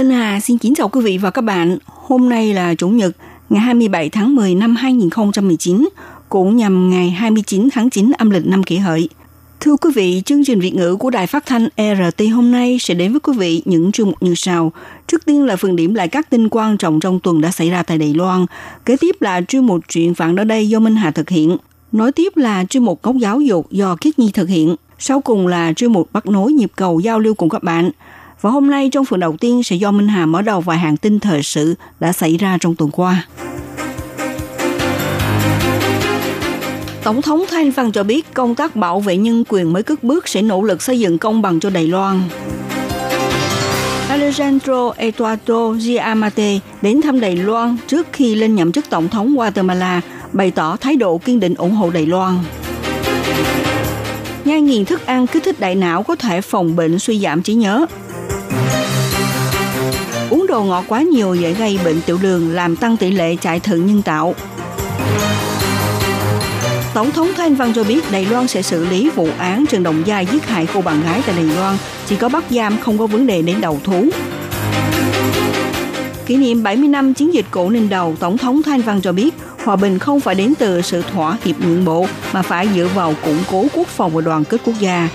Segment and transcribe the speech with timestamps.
[0.00, 1.78] Minh Hà xin kính chào quý vị và các bạn.
[1.86, 3.16] Hôm nay là Chủ nhật,
[3.50, 5.88] ngày 27 tháng 10 năm 2019,
[6.28, 9.08] cũng nhằm ngày 29 tháng 9 âm lịch năm kỷ hợi.
[9.60, 12.94] Thưa quý vị, chương trình Việt ngữ của Đài Phát thanh RT hôm nay sẽ
[12.94, 14.72] đến với quý vị những chuyên mục như sau.
[15.06, 17.82] Trước tiên là phần điểm lại các tin quan trọng trong tuần đã xảy ra
[17.82, 18.46] tại Đài Loan.
[18.84, 21.56] Kế tiếp là chuyên mục chuyện vạn ở đây do Minh Hà thực hiện.
[21.92, 24.76] Nói tiếp là chuyên mục góc giáo dục do Kiết Nhi thực hiện.
[24.98, 27.90] Sau cùng là chuyên mục bắt nối nhịp cầu giao lưu cùng các bạn.
[28.40, 30.96] Và hôm nay trong phần đầu tiên sẽ do Minh Hà mở đầu vài hàng
[30.96, 33.26] tin thời sự đã xảy ra trong tuần qua.
[37.04, 40.28] Tổng thống Thanh Văn cho biết công tác bảo vệ nhân quyền mới cất bước
[40.28, 42.22] sẽ nỗ lực xây dựng công bằng cho Đài Loan.
[44.08, 50.00] Alejandro Eduardo Giamate đến thăm Đài Loan trước khi lên nhậm chức tổng thống Guatemala,
[50.32, 52.38] bày tỏ thái độ kiên định ủng hộ Đài Loan.
[54.44, 57.54] Nhai nghiền thức ăn kích thích đại não có thể phòng bệnh suy giảm trí
[57.54, 57.86] nhớ.
[60.50, 63.86] Đồ ngọt quá nhiều dễ gây bệnh tiểu đường làm tăng tỷ lệ chạy thận
[63.86, 64.34] nhân tạo.
[66.94, 70.02] Tổng thống Thanh Văn cho biết Đài Loan sẽ xử lý vụ án Trần Đồng
[70.06, 73.06] Gia giết hại cô bạn gái tại Đài Loan, chỉ có bắt giam không có
[73.06, 74.06] vấn đề đến đầu thú.
[76.26, 79.34] Kỷ niệm 70 năm chiến dịch cổ ninh đầu, Tổng thống Thanh Văn cho biết
[79.64, 83.14] hòa bình không phải đến từ sự thỏa hiệp nhượng bộ mà phải dựa vào
[83.24, 85.08] củng cố quốc phòng và đoàn kết quốc gia.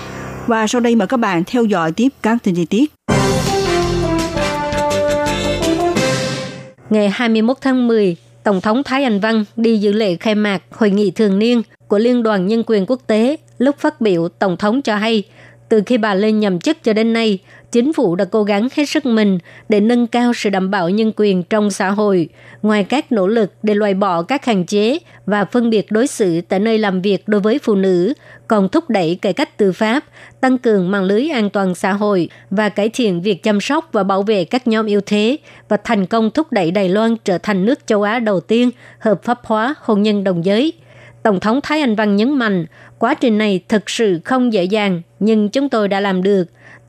[0.46, 2.95] Và sau đây mời các bạn theo dõi tiếp các tin chi tiết.
[6.90, 10.90] Ngày 21 tháng 10, Tổng thống Thái Anh Văn đi dự lễ khai mạc hội
[10.90, 13.36] nghị thường niên của Liên đoàn Nhân quyền Quốc tế.
[13.58, 15.22] Lúc phát biểu, Tổng thống cho hay,
[15.68, 17.38] từ khi bà lên nhậm chức cho đến nay,
[17.72, 19.38] chính phủ đã cố gắng hết sức mình
[19.68, 22.28] để nâng cao sự đảm bảo nhân quyền trong xã hội,
[22.62, 26.40] ngoài các nỗ lực để loại bỏ các hạn chế và phân biệt đối xử
[26.40, 28.12] tại nơi làm việc đối với phụ nữ,
[28.48, 30.04] còn thúc đẩy cải cách tư pháp,
[30.40, 34.02] tăng cường mạng lưới an toàn xã hội và cải thiện việc chăm sóc và
[34.02, 35.36] bảo vệ các nhóm yếu thế
[35.68, 39.22] và thành công thúc đẩy Đài Loan trở thành nước châu Á đầu tiên hợp
[39.22, 40.72] pháp hóa hôn nhân đồng giới.
[41.22, 42.66] Tổng thống Thái Anh Văn nhấn mạnh,
[42.98, 46.44] quá trình này thực sự không dễ dàng, nhưng chúng tôi đã làm được.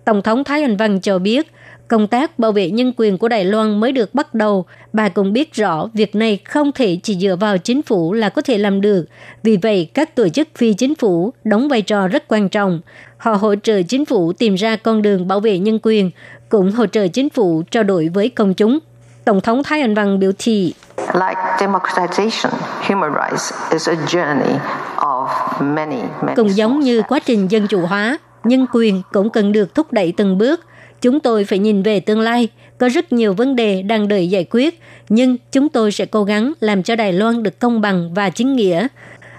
[0.07, 1.51] Tổng thống Thái Anh Văn cho biết,
[1.87, 4.65] công tác bảo vệ nhân quyền của Đài Loan mới được bắt đầu.
[4.93, 8.41] Bà cũng biết rõ việc này không thể chỉ dựa vào chính phủ là có
[8.41, 9.05] thể làm được.
[9.43, 12.81] Vì vậy, các tổ chức phi chính phủ đóng vai trò rất quan trọng.
[13.17, 16.11] Họ hỗ trợ chính phủ tìm ra con đường bảo vệ nhân quyền,
[16.49, 18.79] cũng hỗ trợ chính phủ trao đổi với công chúng.
[19.25, 20.73] Tổng thống Thái Anh Văn biểu thị,
[21.13, 22.49] Like democratization,
[22.89, 24.57] human rights is a journey
[24.95, 25.27] of
[25.59, 29.75] many, many Cũng giống như quá trình dân chủ hóa, nhân quyền cũng cần được
[29.75, 30.65] thúc đẩy từng bước.
[31.01, 34.45] Chúng tôi phải nhìn về tương lai, có rất nhiều vấn đề đang đợi giải
[34.49, 38.29] quyết, nhưng chúng tôi sẽ cố gắng làm cho Đài Loan được công bằng và
[38.29, 38.87] chính nghĩa.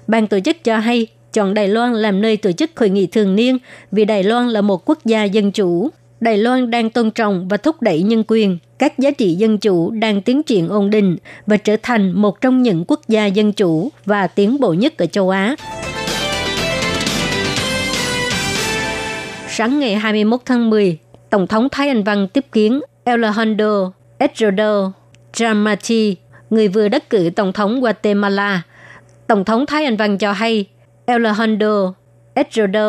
[0.07, 3.37] Ban tổ chức cho hay chọn Đài Loan làm nơi tổ chức hội nghị thường
[3.37, 3.59] niên
[3.93, 5.91] vì Đài Loan là một quốc gia dân chủ.
[6.21, 9.91] Đài Loan đang tôn trọng và thúc đẩy nhân quyền, các giá trị dân chủ
[9.91, 11.17] đang tiến triển ổn định
[11.47, 15.07] và trở thành một trong những quốc gia dân chủ và tiến bộ nhất ở
[15.07, 15.57] châu Á.
[19.59, 20.99] Sáng ngày 21 tháng 10,
[21.31, 24.73] Tổng thống Thái Anh Văn tiếp kiến Alejandro Estrada
[25.35, 26.17] Dramati,
[26.51, 28.63] người vừa đắc cử Tổng thống Guatemala.
[29.27, 30.67] Tổng thống Thái Anh Văn cho hay
[31.07, 31.93] Alejandro
[32.35, 32.89] Estrada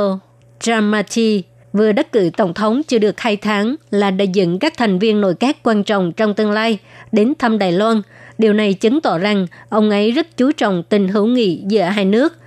[0.62, 1.44] Dramati
[1.74, 5.22] vừa đắc cử Tổng thống chưa được 2 tháng là đại diện các thành viên
[5.22, 6.78] nội các quan trọng trong tương lai
[7.12, 8.02] đến thăm Đài Loan.
[8.38, 12.06] Điều này chứng tỏ rằng ông ấy rất chú trọng tình hữu nghị giữa hai
[12.06, 12.38] nước.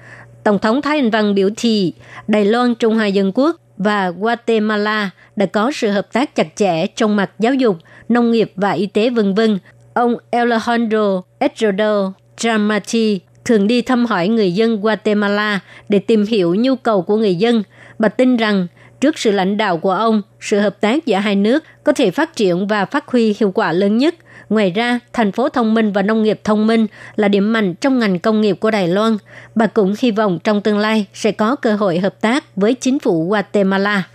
[0.45, 1.93] Tổng thống Thái Anh Văn biểu thị
[2.29, 6.87] Đài Loan Trung Hoa Dân Quốc và Guatemala đã có sự hợp tác chặt chẽ
[6.87, 7.77] trong mặt giáo dục,
[8.09, 9.59] nông nghiệp và y tế vân vân.
[9.95, 16.77] Ông Alejandro Eduardo Dramati thường đi thăm hỏi người dân Guatemala để tìm hiểu nhu
[16.77, 17.63] cầu của người dân.
[17.99, 18.67] Bà tin rằng
[19.01, 22.37] trước sự lãnh đạo của ông, sự hợp tác giữa hai nước có thể phát
[22.37, 24.15] triển và phát huy hiệu quả lớn nhất.
[24.53, 27.99] Ngoài ra, thành phố thông minh và nông nghiệp thông minh là điểm mạnh trong
[27.99, 29.17] ngành công nghiệp của Đài Loan.
[29.55, 32.99] Bà cũng hy vọng trong tương lai sẽ có cơ hội hợp tác với chính
[32.99, 34.09] phủ Guatemala.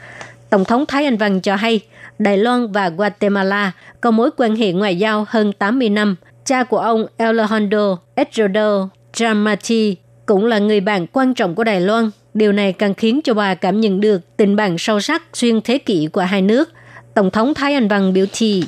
[0.49, 1.79] Tổng thống Thái Anh Văn cho hay,
[2.19, 6.15] Đài Loan và Guatemala có mối quan hệ ngoại giao hơn 80 năm.
[6.45, 8.69] Cha của ông Alejandro Estrada
[9.13, 9.95] Dramati
[10.25, 12.09] cũng là người bạn quan trọng của Đài Loan.
[12.33, 15.77] Điều này càng khiến cho bà cảm nhận được tình bạn sâu sắc xuyên thế
[15.77, 16.69] kỷ của hai nước.
[17.17, 18.63] Tổng thống Thái Anh Văn biểu thị.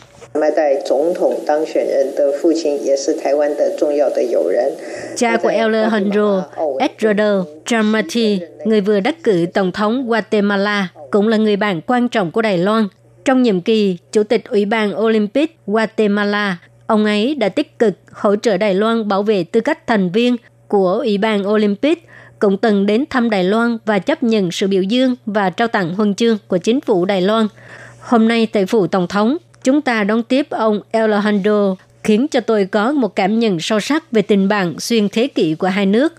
[5.16, 6.44] Cha của Eller Henro,
[6.80, 12.32] Edrado Jamati, người vừa đắc cử Tổng thống Guatemala, cũng là người bạn quan trọng
[12.32, 12.88] của Đài Loan.
[13.26, 16.58] Trong nhiệm kỳ, Chủ tịch Ủy ban Olympic Guatemala,
[16.88, 20.36] ông ấy đã tích cực hỗ trợ Đài Loan bảo vệ tư cách thành viên
[20.68, 22.08] của Ủy ban Olympic,
[22.40, 25.96] cũng từng đến thăm Đài Loan và chấp nhận sự biểu dương và trao tặng
[25.96, 27.48] huân chương của chính phủ Đài Loan.
[28.10, 32.66] Hôm nay tại phủ Tổng thống, chúng ta đón tiếp ông Alejandro khiến cho tôi
[32.66, 36.14] có một cảm nhận sâu sắc về tình bạn xuyên thế kỷ của hai nước.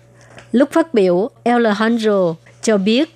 [0.52, 3.08] Lúc phát biểu, Alejandro cho biết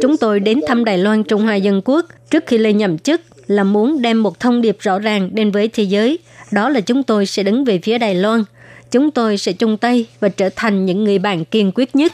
[0.00, 3.20] chúng tôi đến thăm Đài Loan Trung Hoa Dân Quốc trước khi lên nhậm chức
[3.46, 6.18] là muốn đem một thông điệp rõ ràng đến với thế giới.
[6.52, 8.44] Đó là chúng tôi sẽ đứng về phía Đài Loan.
[8.90, 12.12] Chúng tôi sẽ chung tay và trở thành những người bạn kiên quyết nhất.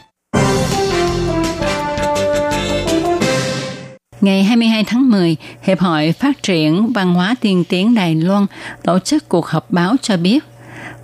[4.21, 8.45] Ngày 22 tháng 10, Hiệp hội Phát triển Văn hóa Tiên tiến Đài Loan
[8.83, 10.43] tổ chức cuộc họp báo cho biết,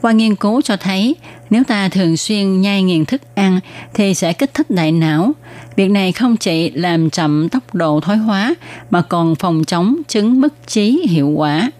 [0.01, 1.15] qua nghiên cứu cho thấy
[1.49, 3.59] nếu ta thường xuyên nhai nghiền thức ăn
[3.93, 5.31] thì sẽ kích thích đại não.
[5.75, 8.55] Việc này không chỉ làm chậm tốc độ thoái hóa
[8.89, 11.71] mà còn phòng chống chứng mất trí hiệu quả.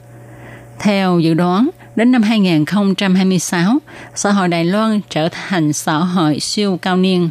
[0.79, 3.77] Theo dự đoán, đến năm 2026,
[4.15, 7.29] xã hội Đài Loan trở thành xã hội siêu cao niên.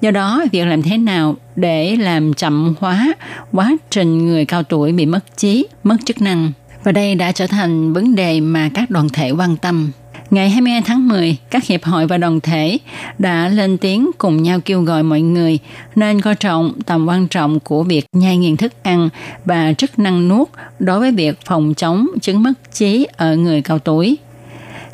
[0.00, 3.14] Do đó, việc làm thế nào để làm chậm hóa
[3.52, 6.52] quá trình người cao tuổi bị mất trí, mất chức năng.
[6.84, 9.90] Và đây đã trở thành vấn đề mà các đoàn thể quan tâm.
[10.30, 12.78] Ngày 22 tháng 10, các hiệp hội và đoàn thể
[13.18, 15.58] đã lên tiếng cùng nhau kêu gọi mọi người
[15.96, 19.08] nên coi trọng tầm quan trọng của việc nhai nghiền thức ăn
[19.44, 20.48] và chức năng nuốt
[20.78, 24.18] đối với việc phòng chống chứng mất trí ở người cao tuổi.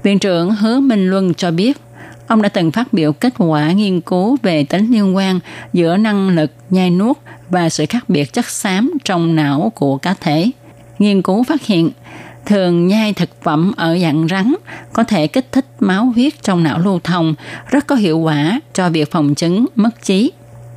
[0.02, 1.76] Viện trưởng Hứa Minh Luân cho biết,
[2.26, 5.40] ông đã từng phát biểu kết quả nghiên cứu về tính liên quan
[5.72, 10.14] giữa năng lực nhai nuốt và sự khác biệt chất xám trong não của cá
[10.20, 10.50] thể.
[10.98, 11.90] Nghiên cứu phát hiện,
[12.46, 14.55] thường nhai thực phẩm ở dạng rắn
[14.93, 17.35] có thể kích thích máu huyết trong não lưu thông,
[17.70, 20.32] rất có hiệu quả cho việc phòng chứng mất trí.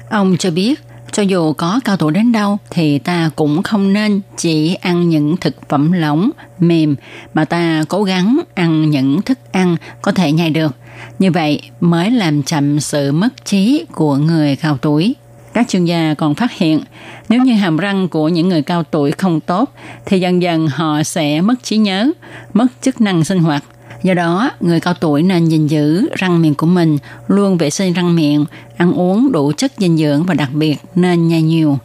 [0.10, 0.80] Ông cho biết,
[1.12, 5.38] cho dù có cao tuổi đến đâu thì ta cũng không nên chỉ ăn những
[5.38, 6.30] thực phẩm lỏng,
[6.60, 6.96] mềm
[7.34, 10.76] mà ta cố gắng ăn những thức ăn có thể nhai được.
[11.20, 15.16] Như vậy mới làm chậm sự mất trí của người cao tuổi.
[15.58, 16.82] Các chuyên gia còn phát hiện,
[17.30, 19.74] nếu như hàm răng của những người cao tuổi không tốt,
[20.06, 22.12] thì dần dần họ sẽ mất trí nhớ,
[22.54, 23.64] mất chức năng sinh hoạt.
[24.04, 27.94] Do đó, người cao tuổi nên gìn giữ răng miệng của mình, luôn vệ sinh
[27.94, 28.46] răng miệng,
[28.78, 31.78] ăn uống đủ chất dinh dưỡng và đặc biệt nên nhai nhiều.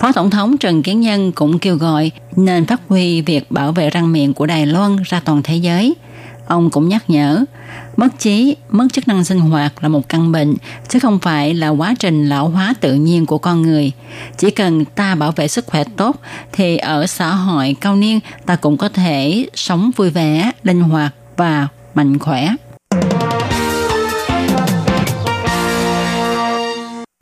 [0.00, 3.90] Phó Tổng thống Trần Kiến Nhân cũng kêu gọi nên phát huy việc bảo vệ
[3.90, 5.94] răng miệng của Đài Loan ra toàn thế giới.
[6.46, 7.44] Ông cũng nhắc nhở,
[7.96, 10.54] mất trí, mất chức năng sinh hoạt là một căn bệnh,
[10.88, 13.92] chứ không phải là quá trình lão hóa tự nhiên của con người.
[14.38, 16.16] Chỉ cần ta bảo vệ sức khỏe tốt,
[16.52, 21.14] thì ở xã hội cao niên ta cũng có thể sống vui vẻ, linh hoạt
[21.36, 22.54] và mạnh khỏe.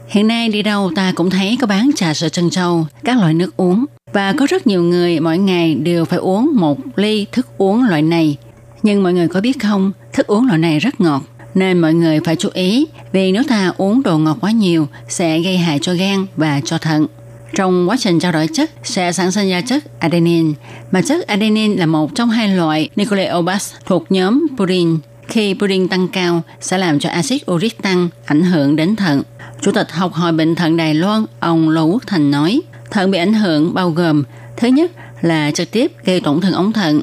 [0.08, 3.34] Hiện nay đi đâu ta cũng thấy có bán trà sữa trân châu, các loại
[3.34, 3.84] nước uống.
[4.12, 8.02] Và có rất nhiều người mỗi ngày đều phải uống một ly thức uống loại
[8.02, 8.36] này.
[8.82, 11.22] Nhưng mọi người có biết không, thức uống loại này rất ngọt.
[11.54, 15.40] Nên mọi người phải chú ý vì nếu ta uống đồ ngọt quá nhiều sẽ
[15.40, 17.06] gây hại cho gan và cho thận.
[17.54, 20.52] Trong quá trình trao đổi chất sẽ sản sinh ra chất adenine,
[20.90, 24.98] mà chất adenine là một trong hai loại nucleobase thuộc nhóm purin.
[25.28, 29.22] Khi purin tăng cao sẽ làm cho axit uric tăng, ảnh hưởng đến thận.
[29.60, 33.18] Chủ tịch học hội bệnh thận Đài Loan, ông Lô Quốc Thành nói, thận bị
[33.18, 34.24] ảnh hưởng bao gồm
[34.56, 37.02] thứ nhất là trực tiếp gây tổn thương ống thận,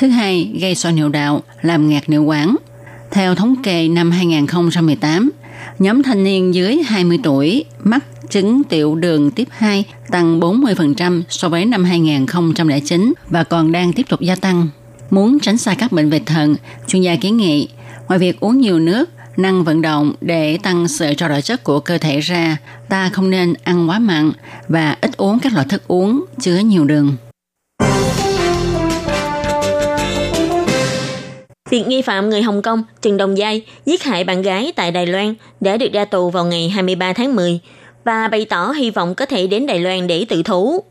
[0.00, 2.56] thứ hai gây soi niệu đạo, làm ngạt niệu quản.
[3.10, 5.30] Theo thống kê năm 2018,
[5.78, 11.48] nhóm thanh niên dưới 20 tuổi mắc chứng tiểu đường tiếp 2 tăng 40% so
[11.48, 14.68] với năm 2009 và còn đang tiếp tục gia tăng.
[15.10, 17.68] Muốn tránh xa các bệnh về thận, chuyên gia kiến nghị,
[18.08, 21.80] ngoài việc uống nhiều nước, năng vận động để tăng sự trao đổi chất của
[21.80, 22.56] cơ thể ra,
[22.88, 24.32] ta không nên ăn quá mặn
[24.68, 27.16] và ít uống các loại thức uống chứa nhiều đường.
[31.70, 35.06] Việc nghi phạm người Hồng Kông Trần Đồng Giai giết hại bạn gái tại Đài
[35.06, 37.60] Loan đã được ra tù vào ngày 23 tháng 10
[38.04, 40.84] và bày tỏ hy vọng có thể đến Đài Loan để tự thú.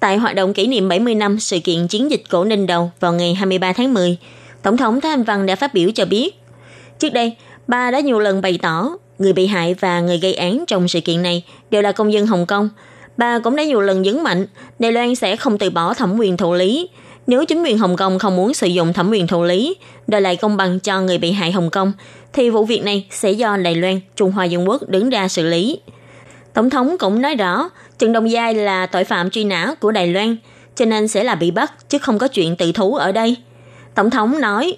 [0.00, 3.12] Tại hoạt động kỷ niệm 70 năm sự kiện chiến dịch cổ Ninh Đầu vào
[3.12, 4.16] ngày 23 tháng 10,
[4.62, 6.34] Tổng thống Thái Anh Văn đã phát biểu cho biết,
[6.98, 10.64] trước đây, bà đã nhiều lần bày tỏ người bị hại và người gây án
[10.66, 12.68] trong sự kiện này đều là công dân Hồng Kông.
[13.16, 14.46] Bà cũng đã nhiều lần nhấn mạnh
[14.78, 16.88] Đài Loan sẽ không từ bỏ thẩm quyền thụ lý.
[17.26, 19.76] Nếu chính quyền Hồng Kông không muốn sử dụng thẩm quyền thụ lý,
[20.06, 21.92] đòi lại công bằng cho người bị hại Hồng Kông,
[22.32, 25.46] thì vụ việc này sẽ do Đài Loan, Trung Hoa Dân Quốc đứng ra xử
[25.46, 25.80] lý.
[26.54, 30.06] Tổng thống cũng nói rõ, Trần Đồng Giai là tội phạm truy nã của Đài
[30.06, 30.36] Loan,
[30.74, 33.36] cho nên sẽ là bị bắt chứ không có chuyện tự thú ở đây.
[33.94, 34.76] Tổng thống nói,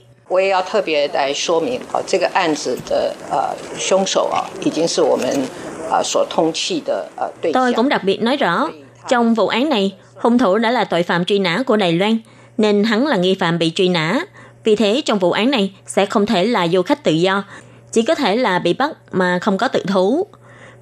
[7.55, 8.69] Tôi cũng đặc biệt nói rõ,
[9.09, 12.19] trong vụ án này, hung thủ đã là tội phạm truy nã của Đài Loan–
[12.59, 14.21] nên hắn là nghi phạm bị truy nã.
[14.65, 17.45] Vì thế trong vụ án này sẽ không thể là du khách tự do,
[17.93, 20.27] chỉ có thể là bị bắt mà không có tự thú.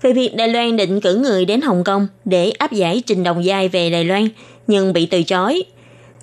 [0.02, 3.44] Về việc Đài Loan định cử người đến Hồng Kông để áp giải Trình Đồng
[3.44, 4.28] Giai về Đài Loan,
[4.66, 5.62] nhưng bị từ chối.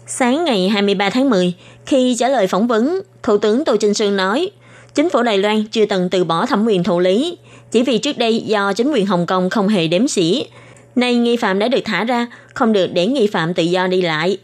[0.07, 1.53] Sáng ngày 23 tháng 10,
[1.85, 4.51] khi trả lời phỏng vấn, Thủ tướng Tô Trinh Sương nói,
[4.95, 7.37] chính phủ Đài Loan chưa từng từ bỏ thẩm quyền thụ lý,
[7.71, 10.45] chỉ vì trước đây do chính quyền Hồng Kông không hề đếm xỉ.
[10.95, 14.01] Nay nghi phạm đã được thả ra, không được để nghi phạm tự do đi
[14.01, 14.37] lại.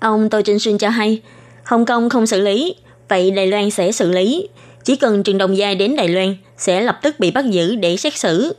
[0.00, 1.22] Ông Tô Trinh Xuyên cho hay,
[1.64, 2.74] Hồng Kông không xử lý,
[3.08, 4.48] vậy Đài Loan sẽ xử lý.
[4.84, 7.96] Chỉ cần Trần Đồng Giai đến Đài Loan, sẽ lập tức bị bắt giữ để
[7.96, 8.54] xét xử.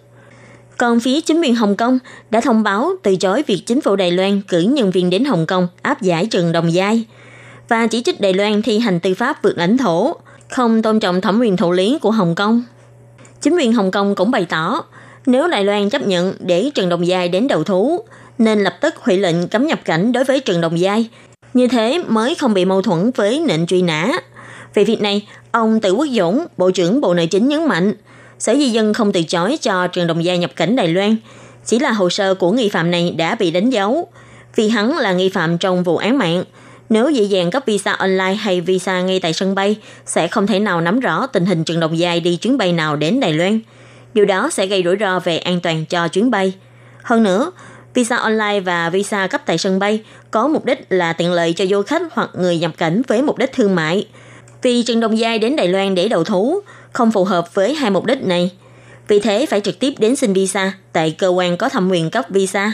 [0.77, 4.12] Còn phía chính quyền Hồng Kông đã thông báo từ chối việc chính phủ Đài
[4.12, 7.05] Loan cử nhân viên đến Hồng Kông áp giải Trần Đồng Giai
[7.69, 10.15] và chỉ trích Đài Loan thi hành tư pháp vượt lãnh thổ,
[10.50, 12.63] không tôn trọng thẩm quyền thụ lý của Hồng Kông.
[13.41, 14.83] Chính quyền Hồng Kông cũng bày tỏ,
[15.25, 18.05] nếu Đài Loan chấp nhận để Trần Đồng Giai đến đầu thú,
[18.38, 21.10] nên lập tức hủy lệnh cấm nhập cảnh đối với Trần Đồng Giai.
[21.53, 24.12] Như thế mới không bị mâu thuẫn với lệnh truy nã.
[24.74, 27.93] Về việc này, ông Tự Quốc Dũng, Bộ trưởng Bộ Nội chính nhấn mạnh,
[28.39, 31.15] Sở Di dân không từ chối cho trường Đồng gia nhập cảnh Đài Loan,
[31.65, 34.08] chỉ là hồ sơ của nghi phạm này đã bị đánh dấu,
[34.55, 36.43] vì hắn là nghi phạm trong vụ án mạng.
[36.89, 40.60] Nếu dễ dàng cấp visa online hay visa ngay tại sân bay, sẽ không thể
[40.60, 43.60] nào nắm rõ tình hình trường Đồng gia đi chuyến bay nào đến Đài Loan.
[44.13, 46.53] Điều đó sẽ gây rủi ro về an toàn cho chuyến bay.
[47.03, 47.51] Hơn nữa,
[47.93, 51.65] visa online và visa cấp tại sân bay có mục đích là tiện lợi cho
[51.65, 54.07] du khách hoặc người nhập cảnh với mục đích thương mại.
[54.62, 56.62] Vì Trần Đồng Giai đến Đài Loan để đầu thú,
[56.93, 58.51] không phù hợp với hai mục đích này.
[59.07, 62.25] Vì thế phải trực tiếp đến xin visa tại cơ quan có thẩm quyền cấp
[62.29, 62.74] visa.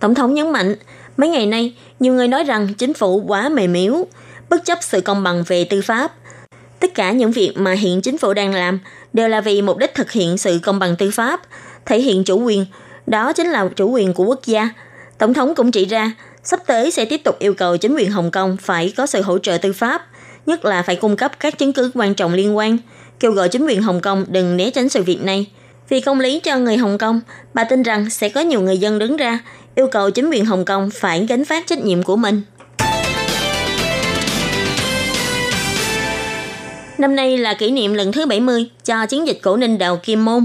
[0.00, 0.74] Tổng thống nhấn mạnh,
[1.16, 4.06] mấy ngày nay, nhiều người nói rằng chính phủ quá mềm yếu,
[4.48, 6.12] bất chấp sự công bằng về tư pháp.
[6.80, 8.78] Tất cả những việc mà hiện chính phủ đang làm
[9.12, 11.40] đều là vì mục đích thực hiện sự công bằng tư pháp,
[11.86, 12.66] thể hiện chủ quyền,
[13.10, 14.68] đó chính là chủ quyền của quốc gia.
[15.18, 16.12] Tổng thống cũng chỉ ra,
[16.44, 19.38] sắp tới sẽ tiếp tục yêu cầu chính quyền Hồng Kông phải có sự hỗ
[19.38, 20.06] trợ tư pháp,
[20.46, 22.78] nhất là phải cung cấp các chứng cứ quan trọng liên quan,
[23.20, 25.46] kêu gọi chính quyền Hồng Kông đừng né tránh sự việc này.
[25.88, 27.20] Vì công lý cho người Hồng Kông,
[27.54, 29.38] bà tin rằng sẽ có nhiều người dân đứng ra
[29.74, 32.42] yêu cầu chính quyền Hồng Kông phải gánh phát trách nhiệm của mình.
[36.98, 40.24] Năm nay là kỷ niệm lần thứ 70 cho chiến dịch cổ ninh đầu Kim
[40.24, 40.44] Môn.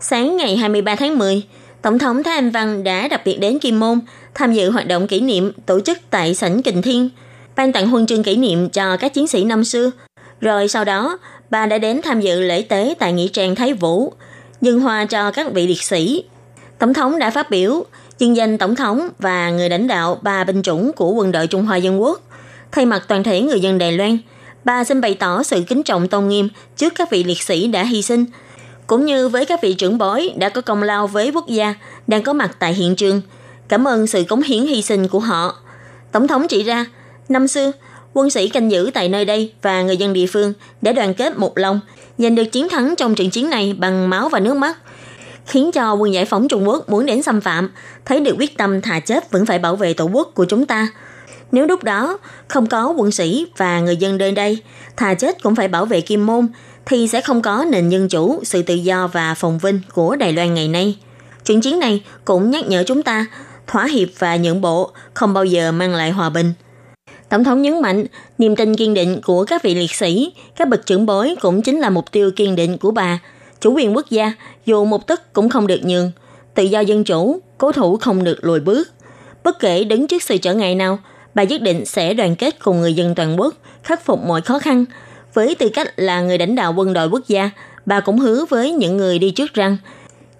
[0.00, 1.42] Sáng ngày 23 tháng 10,
[1.82, 4.00] Tổng thống Thái Anh Văn đã đặc biệt đến Kim Môn
[4.34, 7.08] tham dự hoạt động kỷ niệm tổ chức tại sảnh Kình Thiên,
[7.56, 9.90] ban tặng huân chương kỷ niệm cho các chiến sĩ năm xưa.
[10.40, 11.18] Rồi sau đó,
[11.50, 14.12] bà đã đến tham dự lễ tế tại Nghĩa trang Thái Vũ,
[14.60, 16.24] dân hoa cho các vị liệt sĩ.
[16.78, 17.84] Tổng thống đã phát biểu
[18.18, 21.64] dân danh tổng thống và người lãnh đạo ba binh chủng của quân đội Trung
[21.66, 22.20] Hoa Dân Quốc.
[22.72, 24.18] Thay mặt toàn thể người dân Đài Loan,
[24.64, 27.84] bà xin bày tỏ sự kính trọng tôn nghiêm trước các vị liệt sĩ đã
[27.84, 28.24] hy sinh,
[28.86, 31.74] cũng như với các vị trưởng bối đã có công lao với quốc gia
[32.06, 33.22] đang có mặt tại hiện trường.
[33.68, 35.56] Cảm ơn sự cống hiến hy sinh của họ.
[36.12, 36.86] Tổng thống chỉ ra,
[37.28, 37.72] năm xưa,
[38.12, 41.38] quân sĩ canh giữ tại nơi đây và người dân địa phương đã đoàn kết
[41.38, 41.80] một lòng,
[42.18, 44.78] giành được chiến thắng trong trận chiến này bằng máu và nước mắt,
[45.46, 47.70] khiến cho quân giải phóng Trung Quốc muốn đến xâm phạm,
[48.04, 50.88] thấy được quyết tâm thà chết vẫn phải bảo vệ tổ quốc của chúng ta.
[51.52, 54.58] Nếu lúc đó không có quân sĩ và người dân nơi đây,
[54.96, 56.48] thà chết cũng phải bảo vệ Kim Môn,
[56.86, 60.32] thì sẽ không có nền dân chủ, sự tự do và phồn vinh của Đài
[60.32, 60.98] Loan ngày nay.
[61.44, 63.26] Trận chiến này cũng nhắc nhở chúng ta,
[63.66, 66.52] thỏa hiệp và nhượng bộ không bao giờ mang lại hòa bình.
[67.28, 68.06] Tổng thống nhấn mạnh,
[68.38, 71.80] niềm tin kiên định của các vị liệt sĩ, các bậc trưởng bối cũng chính
[71.80, 73.18] là mục tiêu kiên định của bà.
[73.60, 74.32] Chủ quyền quốc gia,
[74.66, 76.12] dù một tức cũng không được nhường.
[76.54, 78.88] Tự do dân chủ, cố thủ không được lùi bước.
[79.44, 80.98] Bất kể đứng trước sự trở ngại nào,
[81.34, 84.58] bà nhất định sẽ đoàn kết cùng người dân toàn quốc, khắc phục mọi khó
[84.58, 84.84] khăn.
[85.34, 87.50] Với tư cách là người lãnh đạo quân đội quốc gia,
[87.86, 89.76] bà cũng hứa với những người đi trước rằng,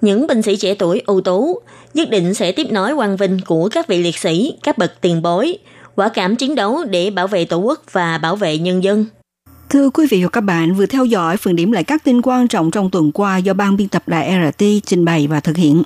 [0.01, 1.61] những binh sĩ trẻ tuổi ưu tú
[1.95, 5.23] nhất định sẽ tiếp nối quang vinh của các vị liệt sĩ, các bậc tiền
[5.23, 5.59] bối,
[5.95, 9.07] quả cảm chiến đấu để bảo vệ tổ quốc và bảo vệ nhân dân.
[9.71, 12.49] Thưa quý vị và các bạn, vừa theo dõi phần điểm lại các tin quan
[12.49, 15.83] trọng trong tuần qua do ban biên tập đài RT trình bày và thực hiện.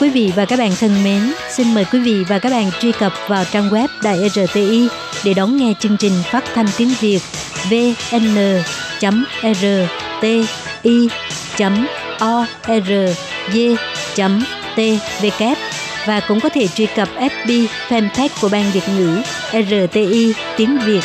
[0.00, 2.92] Quý vị và các bạn thân mến, xin mời quý vị và các bạn truy
[2.92, 4.88] cập vào trang web Đài RTI
[5.24, 7.20] để đón nghe chương trình phát thanh tiếng Việt
[7.70, 8.60] vn.rti.org.tvk
[16.06, 19.22] và cũng có thể truy cập FB fanpage của Ban Việt ngữ
[19.52, 21.04] RTI tiếng Việt.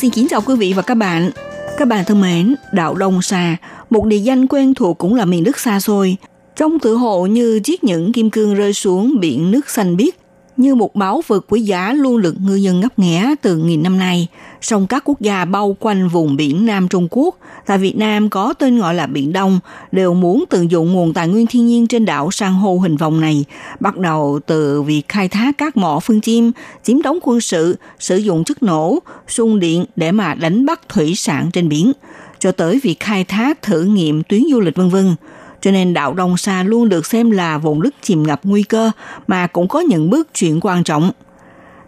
[0.00, 1.30] Xin kính chào quý vị và các bạn.
[1.78, 3.56] Các bạn thân mến, đảo Đông Sa,
[3.90, 6.16] một địa danh quen thuộc cũng là miền đất xa xôi.
[6.56, 10.14] Trong tự hộ như chiếc những kim cương rơi xuống biển nước xanh biếc,
[10.60, 13.98] như một báu vật quý giá luôn được ngư dân ngấp nghé từ nghìn năm
[13.98, 14.28] nay.
[14.60, 17.36] Song các quốc gia bao quanh vùng biển Nam Trung Quốc,
[17.66, 19.60] tại Việt Nam có tên gọi là Biển Đông,
[19.92, 23.20] đều muốn tận dụng nguồn tài nguyên thiên nhiên trên đảo san hô hình vòng
[23.20, 23.44] này,
[23.80, 26.52] bắt đầu từ việc khai thác các mỏ phương chim,
[26.82, 28.98] chiếm đóng quân sự, sử dụng chất nổ,
[29.28, 31.92] xung điện để mà đánh bắt thủy sản trên biển,
[32.38, 35.16] cho tới việc khai thác thử nghiệm tuyến du lịch vân vân
[35.60, 38.90] cho nên đảo Đông Sa luôn được xem là vùng đất chìm ngập nguy cơ
[39.26, 41.10] mà cũng có những bước chuyển quan trọng.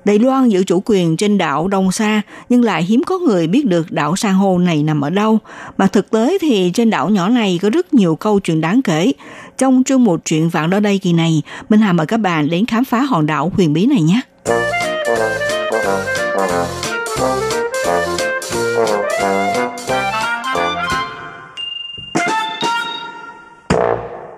[0.05, 3.67] Đài Loan giữ chủ quyền trên đảo Đông Sa nhưng lại hiếm có người biết
[3.67, 5.38] được đảo san hô này nằm ở đâu.
[5.76, 9.12] Mà thực tế thì trên đảo nhỏ này có rất nhiều câu chuyện đáng kể.
[9.59, 12.66] Trong chương một chuyện vạn đó đây kỳ này, Minh Hà mời các bạn đến
[12.66, 14.20] khám phá hòn đảo huyền bí này nhé.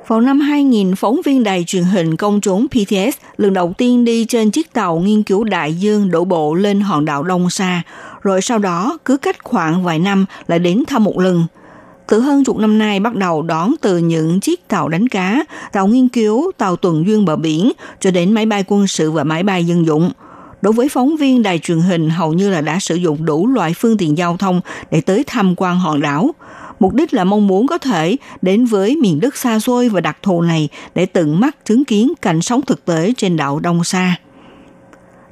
[0.07, 4.25] Vào năm 2000, phóng viên đài truyền hình công chúng PTS lần đầu tiên đi
[4.25, 7.83] trên chiếc tàu nghiên cứu đại dương đổ bộ lên hòn đảo Đông Sa,
[8.23, 11.47] rồi sau đó cứ cách khoảng vài năm lại đến thăm một lần.
[12.09, 15.87] Từ hơn chục năm nay bắt đầu đón từ những chiếc tàu đánh cá, tàu
[15.87, 19.43] nghiên cứu, tàu tuần duyên bờ biển, cho đến máy bay quân sự và máy
[19.43, 20.11] bay dân dụng.
[20.63, 23.75] Đối với phóng viên đài truyền hình hầu như là đã sử dụng đủ loại
[23.77, 26.31] phương tiện giao thông để tới tham quan hòn đảo–
[26.81, 30.17] Mục đích là mong muốn có thể đến với miền đất xa xôi và đặc
[30.23, 34.17] thù này để tận mắt chứng kiến cảnh sống thực tế trên đảo Đông Sa.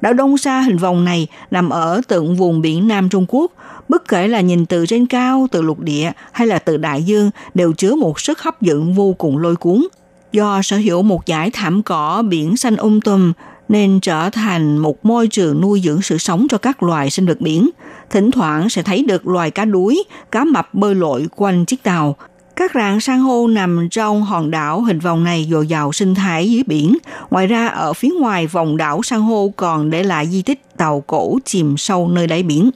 [0.01, 3.51] Đảo Đông Sa hình vòng này nằm ở tận vùng biển Nam Trung Quốc,
[3.89, 7.31] bất kể là nhìn từ trên cao, từ lục địa hay là từ đại dương
[7.53, 9.87] đều chứa một sức hấp dẫn vô cùng lôi cuốn.
[10.31, 13.33] Do sở hữu một dải thảm cỏ biển xanh um tùm,
[13.69, 17.41] nên trở thành một môi trường nuôi dưỡng sự sống cho các loài sinh vật
[17.41, 17.69] biển.
[18.13, 22.15] Thỉnh thoảng sẽ thấy được loài cá đuối, cá mập bơi lội quanh chiếc tàu.
[22.55, 26.51] Các rạn san hô nằm trong hòn đảo hình vòng này dồi dào sinh thái
[26.51, 26.97] dưới biển.
[27.29, 31.01] Ngoài ra, ở phía ngoài vòng đảo san hô còn để lại di tích tàu
[31.07, 32.69] cổ chìm sâu nơi đáy biển.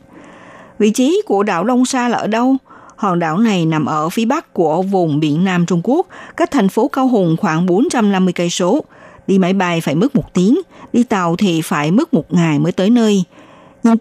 [0.79, 2.55] Vị trí của đảo Long Sa là ở đâu?
[2.95, 6.69] Hòn đảo này nằm ở phía bắc của vùng biển Nam Trung Quốc, cách thành
[6.69, 8.83] phố Cao Hùng khoảng 450 cây số.
[9.27, 10.61] Đi máy bay phải mất một tiếng,
[10.93, 13.23] đi tàu thì phải mất một ngày mới tới nơi.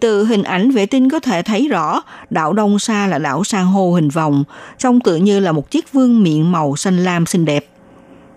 [0.01, 3.65] Từ hình ảnh vệ tinh có thể thấy rõ đảo Đông Sa là đảo san
[3.65, 4.43] hô hình vòng,
[4.77, 7.65] trông tự như là một chiếc vương miệng màu xanh lam xinh đẹp.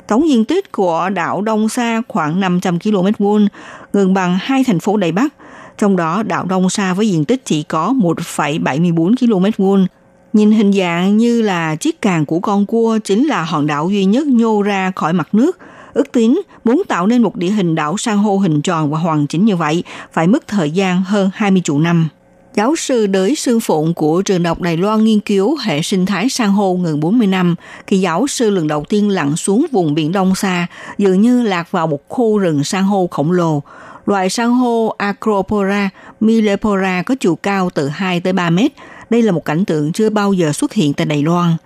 [0.09, 3.49] Tổng diện tích của đảo Đông Sa khoảng 500 km vuông,
[3.93, 5.35] gần bằng hai thành phố Đài Bắc.
[5.79, 9.87] Trong đó đảo Đông Sa với diện tích chỉ có 1,74 km vuông.
[10.33, 14.05] Nhìn hình dạng như là chiếc càng của con cua chính là hòn đảo duy
[14.05, 15.59] nhất nhô ra khỏi mặt nước–
[15.92, 19.26] Ước tính muốn tạo nên một địa hình đảo san hô hình tròn và hoàn
[19.26, 22.09] chỉnh như vậy phải mất thời gian hơn 20 triệu năm.
[22.55, 26.29] Giáo sư đới Sương Phụng của trường đọc Đài Loan nghiên cứu hệ sinh thái
[26.29, 27.55] san hô gần 40 năm,
[27.87, 30.66] khi giáo sư lần đầu tiên lặn xuống vùng biển Đông xa,
[30.98, 33.62] dường như lạc vào một khu rừng san hô khổng lồ.
[34.07, 38.72] Loài san hô Acropora millepora có chiều cao từ 2 tới 3 mét.
[39.11, 41.57] Đây là một cảnh tượng chưa bao giờ xuất hiện tại Đài Loan.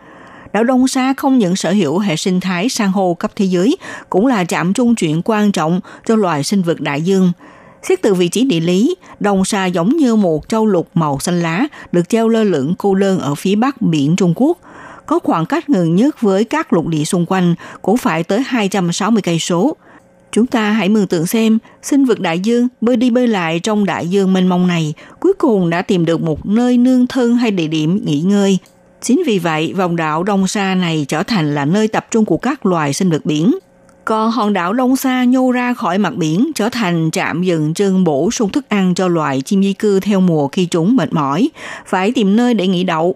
[0.54, 3.76] Đảo Đông Sa không những sở hữu hệ sinh thái san hô cấp thế giới,
[4.10, 7.32] cũng là trạm trung chuyển quan trọng cho loài sinh vật đại dương.
[7.82, 11.40] Xét từ vị trí địa lý, Đông Sa giống như một châu lục màu xanh
[11.40, 14.58] lá được treo lơ lửng cô đơn ở phía bắc biển Trung Quốc.
[15.06, 19.22] Có khoảng cách gần nhất với các lục địa xung quanh cũng phải tới 260
[19.22, 19.76] cây số.
[20.32, 23.84] Chúng ta hãy mường tượng xem, sinh vật đại dương bơi đi bơi lại trong
[23.84, 27.50] đại dương mênh mông này, cuối cùng đã tìm được một nơi nương thân hay
[27.50, 28.58] địa điểm nghỉ ngơi
[29.04, 32.36] Chính vì vậy, vòng đảo Đông Sa này trở thành là nơi tập trung của
[32.36, 33.58] các loài sinh vật biển.
[34.04, 38.04] Còn hòn đảo Đông Sa nhô ra khỏi mặt biển trở thành trạm dừng chân
[38.04, 41.50] bổ sung thức ăn cho loài chim di cư theo mùa khi chúng mệt mỏi,
[41.86, 43.14] phải tìm nơi để nghỉ đậu.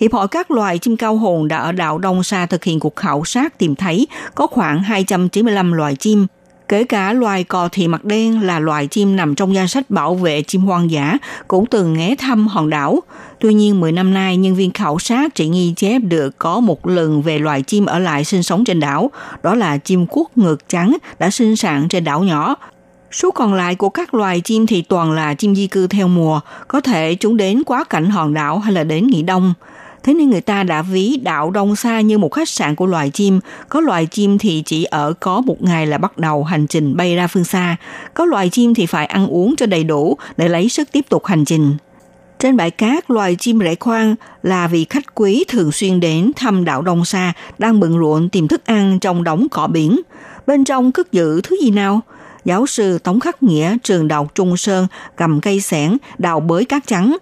[0.00, 2.96] Hiệp hội các loài chim cao hồn đã ở đảo Đông Sa thực hiện cuộc
[2.96, 6.26] khảo sát tìm thấy có khoảng 295 loài chim,
[6.68, 10.14] kể cả loài cò thị mặt đen là loài chim nằm trong danh sách bảo
[10.14, 13.02] vệ chim hoang dã cũng từng ghé thăm hòn đảo.
[13.40, 16.86] Tuy nhiên 10 năm nay, nhân viên khảo sát chỉ ghi chép được có một
[16.86, 19.10] lần về loài chim ở lại sinh sống trên đảo,
[19.42, 22.54] đó là chim quốc ngược trắng đã sinh sản trên đảo nhỏ.
[23.12, 26.40] Số còn lại của các loài chim thì toàn là chim di cư theo mùa,
[26.68, 29.54] có thể chúng đến quá cảnh hòn đảo hay là đến nghỉ đông.
[30.06, 33.10] Thế nên người ta đã ví đảo Đông Sa như một khách sạn của loài
[33.10, 33.40] chim.
[33.68, 37.16] Có loài chim thì chỉ ở có một ngày là bắt đầu hành trình bay
[37.16, 37.76] ra phương xa.
[38.14, 41.26] Có loài chim thì phải ăn uống cho đầy đủ để lấy sức tiếp tục
[41.26, 41.76] hành trình.
[42.38, 46.64] Trên bãi cát, loài chim rễ khoang là vị khách quý thường xuyên đến thăm
[46.64, 50.00] đảo Đông Sa đang bận rộn tìm thức ăn trong đống cỏ biển.
[50.46, 52.00] Bên trong cất giữ thứ gì nào?
[52.46, 56.86] giáo sư Tống Khắc Nghĩa trường Đạo Trung Sơn cầm cây sẻn đào bới cát
[56.86, 57.16] trắng.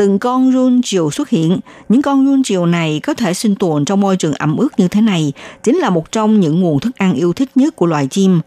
[0.00, 1.60] Từng con run chiều xuất hiện.
[1.88, 4.88] Những con run chiều này có thể sinh tồn trong môi trường ẩm ướt như
[4.88, 5.32] thế này,
[5.62, 8.40] chính là một trong những nguồn thức ăn yêu thích nhất của loài chim.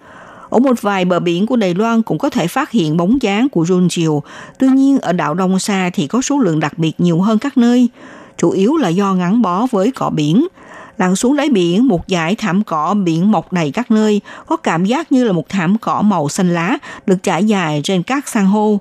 [0.49, 3.49] Ở một vài bờ biển của Đài Loan cũng có thể phát hiện bóng dáng
[3.49, 4.23] của run chiều.
[4.59, 7.57] Tuy nhiên ở đảo Đông Sa thì có số lượng đặc biệt nhiều hơn các
[7.57, 7.89] nơi.
[8.37, 10.47] Chủ yếu là do ngắn bó với cỏ biển–
[10.97, 14.85] lặn xuống đáy biển một dải thảm cỏ biển mọc đầy các nơi, có cảm
[14.85, 18.45] giác như là một thảm cỏ màu xanh lá được trải dài trên các san
[18.45, 18.79] hô.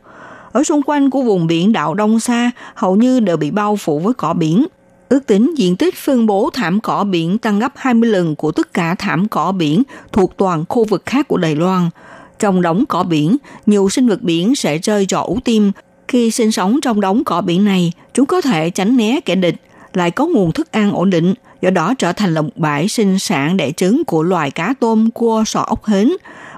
[0.53, 3.99] Ở xung quanh của vùng biển đảo Đông Sa hầu như đều bị bao phủ
[3.99, 4.67] với cỏ biển.
[5.09, 8.75] Ước tính diện tích phân bố thảm cỏ biển tăng gấp 20 lần của tất
[8.75, 11.91] cả thảm cỏ biển thuộc toàn khu vực khác của Đài Loan.
[12.39, 13.37] Trong đống cỏ biển,
[13.67, 15.73] nhiều sinh vật biển sẽ rơi trọ ú tim.
[16.09, 19.55] Khi sinh sống trong đống cỏ biển này, chúng có thể tránh né kẻ địch,
[19.93, 23.19] lại có nguồn thức ăn ổn định, do đó trở thành là một bãi sinh
[23.19, 26.11] sản đẻ trứng của loài cá tôm, cua, sò ốc hến,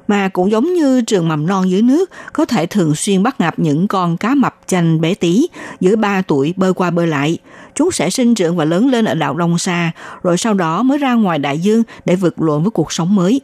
[0.09, 3.59] mà cũng giống như trường mầm non dưới nước, có thể thường xuyên bắt gặp
[3.59, 5.47] những con cá mập chanh bé tí,
[5.81, 7.39] dưới 3 tuổi bơi qua bơi lại.
[7.75, 9.91] Chúng sẽ sinh trưởng và lớn lên ở đảo Đông Sa,
[10.23, 13.41] rồi sau đó mới ra ngoài đại dương để vượt lộn với cuộc sống mới.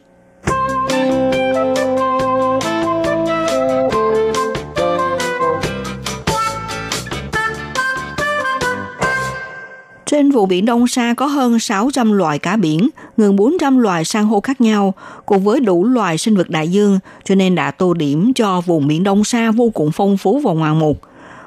[10.11, 14.25] Trên vùng biển Đông Sa có hơn 600 loài cá biển, gần 400 loài san
[14.25, 14.93] hô khác nhau,
[15.25, 18.87] cùng với đủ loài sinh vật đại dương, cho nên đã tô điểm cho vùng
[18.87, 21.01] biển Đông Sa vô cùng phong phú và ngoạn mục.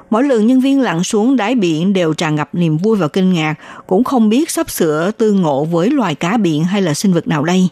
[0.09, 3.33] Mỗi lần nhân viên lặn xuống đáy biển đều tràn ngập niềm vui và kinh
[3.33, 3.55] ngạc,
[3.87, 7.27] cũng không biết sắp sửa tư ngộ với loài cá biển hay là sinh vật
[7.27, 7.69] nào đây.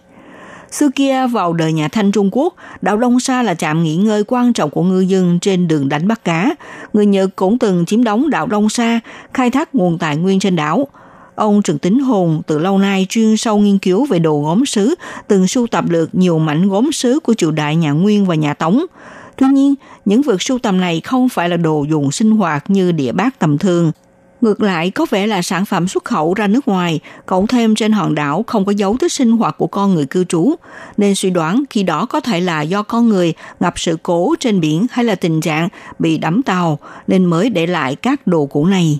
[0.73, 4.23] Xưa kia vào đời nhà Thanh Trung Quốc, đảo Đông Sa là trạm nghỉ ngơi
[4.27, 6.55] quan trọng của ngư dân trên đường đánh bắt cá.
[6.93, 8.99] Người Nhật cũng từng chiếm đóng đảo Đông Sa,
[9.33, 10.87] khai thác nguồn tài nguyên trên đảo.
[11.35, 14.95] Ông Trần Tính Hùng từ lâu nay chuyên sâu nghiên cứu về đồ gốm sứ,
[15.27, 18.53] từng sưu tập được nhiều mảnh gốm sứ của triều đại nhà Nguyên và nhà
[18.53, 18.85] Tống.
[19.37, 22.91] Tuy nhiên, những vật sưu tầm này không phải là đồ dùng sinh hoạt như
[22.91, 23.91] địa bát tầm thường,
[24.43, 27.91] Ngược lại, có vẻ là sản phẩm xuất khẩu ra nước ngoài, cộng thêm trên
[27.91, 30.55] hòn đảo không có dấu tích sinh hoạt của con người cư trú,
[30.97, 34.59] nên suy đoán khi đó có thể là do con người gặp sự cố trên
[34.59, 38.65] biển hay là tình trạng bị đắm tàu, nên mới để lại các đồ cũ
[38.65, 38.99] này.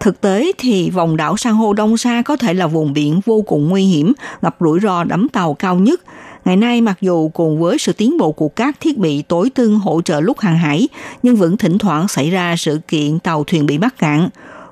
[0.00, 3.42] Thực tế thì vòng đảo san hô Đông Sa có thể là vùng biển vô
[3.46, 6.00] cùng nguy hiểm, gặp rủi ro đắm tàu cao nhất.
[6.44, 9.74] Ngày nay mặc dù cùng với sự tiến bộ của các thiết bị tối tân
[9.74, 10.88] hỗ trợ lúc hàng hải,
[11.22, 14.28] nhưng vẫn thỉnh thoảng xảy ra sự kiện tàu thuyền bị mắc cạn.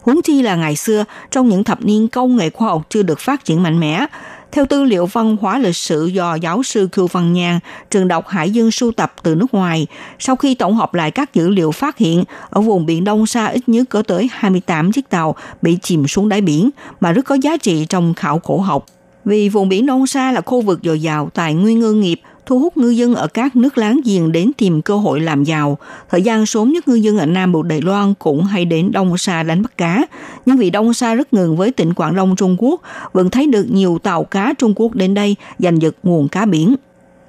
[0.09, 3.21] Huống chi là ngày xưa, trong những thập niên công nghệ khoa học chưa được
[3.21, 4.07] phát triển mạnh mẽ,
[4.53, 7.59] theo tư liệu văn hóa lịch sử do giáo sư Cưu Văn Nhan,
[7.90, 9.87] trường đọc Hải Dương sưu tập từ nước ngoài,
[10.18, 13.47] sau khi tổng hợp lại các dữ liệu phát hiện, ở vùng biển Đông Sa
[13.47, 17.35] ít nhất có tới 28 chiếc tàu bị chìm xuống đáy biển, mà rất có
[17.42, 18.87] giá trị trong khảo cổ học.
[19.25, 22.58] Vì vùng biển Đông Sa là khu vực dồi dào tài nguyên ngư nghiệp, thu
[22.58, 25.78] hút ngư dân ở các nước láng giềng đến tìm cơ hội làm giàu.
[26.11, 29.18] Thời gian sớm nhất ngư dân ở Nam Bộ Đài Loan cũng hay đến Đông
[29.18, 30.04] Sa đánh bắt cá.
[30.46, 32.82] Nhưng vì Đông Sa rất gần với tỉnh Quảng Đông Trung Quốc,
[33.12, 36.74] vẫn thấy được nhiều tàu cá Trung Quốc đến đây giành giật nguồn cá biển.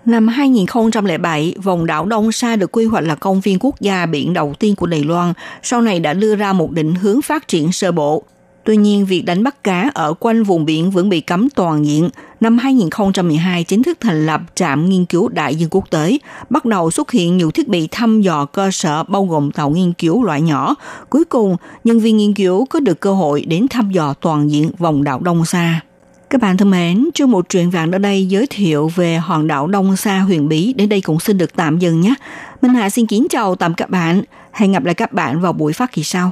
[0.05, 4.33] Năm 2007, vòng đảo Đông Sa được quy hoạch là công viên quốc gia biển
[4.33, 7.71] đầu tiên của Đài Loan, sau này đã đưa ra một định hướng phát triển
[7.71, 8.23] sơ bộ.
[8.63, 12.09] Tuy nhiên, việc đánh bắt cá ở quanh vùng biển vẫn bị cấm toàn diện.
[12.39, 16.17] Năm 2012 chính thức thành lập trạm nghiên cứu đại dương quốc tế,
[16.49, 19.93] bắt đầu xuất hiện nhiều thiết bị thăm dò cơ sở bao gồm tàu nghiên
[19.93, 20.75] cứu loại nhỏ.
[21.09, 24.71] Cuối cùng, nhân viên nghiên cứu có được cơ hội đến thăm dò toàn diện
[24.77, 25.81] vòng đảo Đông Sa.
[26.29, 29.67] Các bạn thân mến, chương một truyện vạn ở đây giới thiệu về hòn đảo
[29.67, 32.13] Đông Sa huyền bí đến đây cũng xin được tạm dừng nhé.
[32.61, 34.21] Minh Hà xin kính chào tạm các bạn.
[34.51, 36.31] Hẹn gặp lại các bạn vào buổi phát kỳ sau.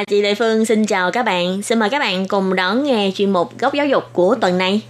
[0.00, 1.62] Và chị Lệ Phương xin chào các bạn.
[1.62, 4.80] Xin mời các bạn cùng đón nghe chuyên mục Góc Giáo dục của tuần này.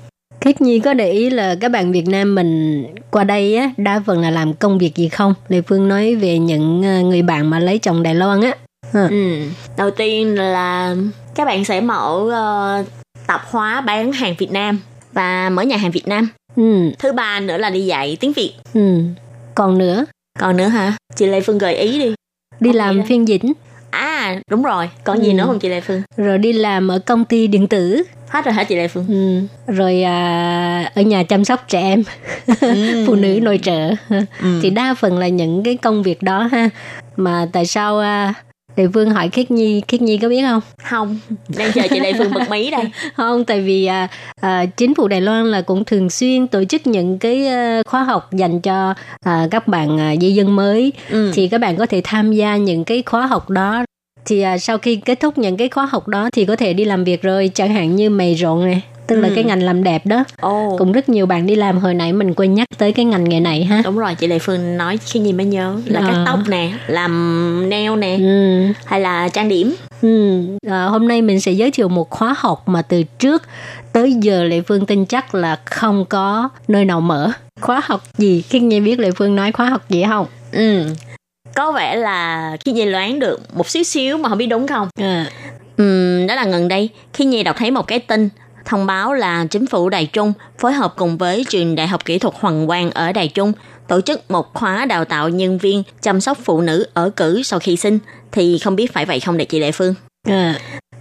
[0.41, 4.03] Khiết Nhi có để ý là các bạn Việt Nam mình qua đây á, đa
[4.07, 5.35] phần là làm công việc gì không?
[5.49, 8.55] Lê Phương nói về những ờ, người bạn mà lấy chồng Đài Loan á.
[8.93, 9.07] Ha.
[9.11, 9.39] Ừ.
[9.77, 10.97] Đầu tiên là
[11.35, 12.85] các bạn sẽ mở ờ,
[13.27, 14.81] tạp hóa bán hàng Việt Nam
[15.13, 16.29] và mở nhà hàng Việt Nam.
[16.57, 18.53] Ừ, Thứ ba nữa là đi dạy tiếng Việt.
[18.75, 18.99] ừ.
[19.55, 20.05] Còn nữa,
[20.39, 20.97] Còn nữa hả?
[21.17, 22.15] Chị Lệ Phương gợi ý đi.
[22.61, 23.43] đi Có làm phiên dịch,
[23.91, 24.91] À, đúng rồi.
[25.05, 25.35] Còn gì Ừ.
[25.35, 26.03] nữa không chị Lệ Phương?
[26.17, 29.07] rồi đi làm ở công ty điện tử, Hết rồi hả chị Lệ Phương?
[29.09, 29.41] ừ.
[29.75, 32.03] rồi à, ở nhà chăm sóc trẻ em,
[32.61, 33.05] Ừ.
[33.07, 33.91] phụ nữ nội trợ.
[34.63, 36.69] Thì đa phần là những cái công việc đó ha.
[37.17, 38.35] Mà tại sao à,
[38.77, 40.61] Lê Phương hỏi Khiết Nhi, Khiết Nhi có biết không?
[40.83, 41.19] Không,
[41.59, 42.85] đang chờ chị Lệ Phương bật mí đây.
[43.17, 44.09] không tại vì à,
[44.41, 48.03] à, chính phủ Đài Loan là cũng thường xuyên tổ chức những cái à, khóa
[48.03, 51.31] học dành cho à, các bạn à, di dân mới Ừ.
[51.35, 53.85] thì các bạn có thể tham gia những cái khóa học đó
[54.25, 56.85] thì à, sau khi kết thúc những cái khóa học đó thì có thể đi
[56.85, 59.35] làm việc rồi chẳng hạn như mày rộn này tức là Ừ.
[59.35, 62.35] cái ngành làm đẹp đó Ồ, cũng rất nhiều bạn đi làm hồi nãy mình
[62.35, 65.21] quên nhắc tới cái ngành nghề này ha đúng rồi chị Lệ Phương nói khi
[65.21, 66.23] gì mới nhớ là cắt Ờ.
[66.27, 68.63] tóc nè, làm nail nè, ừ.
[68.85, 69.75] hay là trang điểm.
[70.03, 73.43] Ừ, à, hôm nay mình sẽ giới thiệu một khóa học mà từ trước
[73.93, 77.31] tới giờ Lệ Phương tin chắc là không có nơi nào mở.
[77.61, 78.43] Khóa học gì?
[78.43, 80.27] Khi nghe biết Lệ Phương nói khóa học gì không?
[80.53, 80.85] Ừ.
[81.55, 84.89] Có vẻ là khi Nhi đoán được một xíu xíu mà không biết đúng không?
[85.01, 85.27] À,
[85.77, 88.29] Ừm, đó là gần đây khi Nhi đọc thấy một cái tin
[88.65, 92.19] thông báo là chính phủ Đài Trung phối hợp cùng với trường Đại học Kỹ
[92.19, 93.53] thuật Hoàng Quang ở Đài Trung
[93.89, 97.59] tổ chức một khóa đào tạo nhân viên chăm sóc phụ nữ ở cử sau
[97.59, 97.99] khi sinh.
[98.33, 99.95] Thì không biết phải vậy không để chị Lệ Phương?
[100.29, 100.55] À,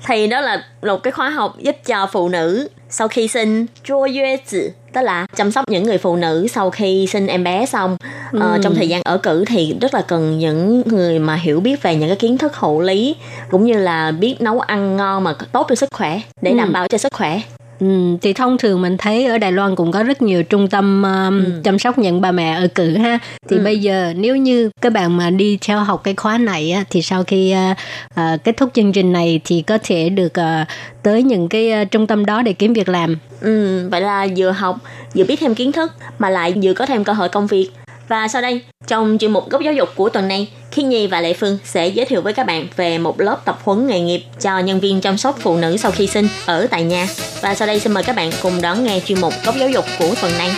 [0.08, 4.02] thì đó là một cái khóa học giúp cho phụ nữ sau khi sinh chua
[4.02, 7.66] yue tử tức là chăm sóc những người phụ nữ sau khi sinh em bé
[7.66, 7.98] xong
[8.40, 8.60] ờ, Ừ.
[8.64, 11.96] trong thời gian ở cử thì rất là cần những người mà hiểu biết về
[11.96, 13.16] những cái kiến thức hộ lý
[13.52, 16.58] cũng như là biết nấu ăn ngon mà tốt cho sức khỏe để Ừ.
[16.58, 17.42] đảm bảo cho sức khỏe
[17.80, 17.86] ừ,
[18.22, 21.62] thì thông thường mình thấy ở Đài Loan cũng có rất nhiều trung tâm um,
[21.64, 23.20] chăm sóc những bà mẹ ở cử ha.
[23.50, 23.64] Thì Ừ.
[23.64, 27.02] bây giờ nếu như các bạn mà đi theo học cái khóa này á, thì
[27.02, 27.76] sau khi à,
[28.16, 30.66] à, kết thúc chương trình này thì có thể được à,
[31.04, 33.18] tới những cái à, trung tâm đó để kiếm việc làm.
[33.42, 34.78] ừ, vậy là vừa học
[35.16, 37.70] vừa biết thêm kiến thức mà lại vừa có thêm cơ hội công việc
[38.10, 41.22] và sau đây, trong chuyên mục góc giáo dục của tuần này, Khi Nhi và
[41.22, 44.22] Lệ Phương sẽ giới thiệu với các bạn về một lớp tập huấn nghề nghiệp
[44.42, 47.08] cho nhân viên chăm sóc phụ nữ sau khi sinh ở tại nhà.
[47.42, 49.86] Và sau đây xin mời các bạn cùng đón nghe chuyên mục góc giáo dục
[50.00, 50.50] của tuần này.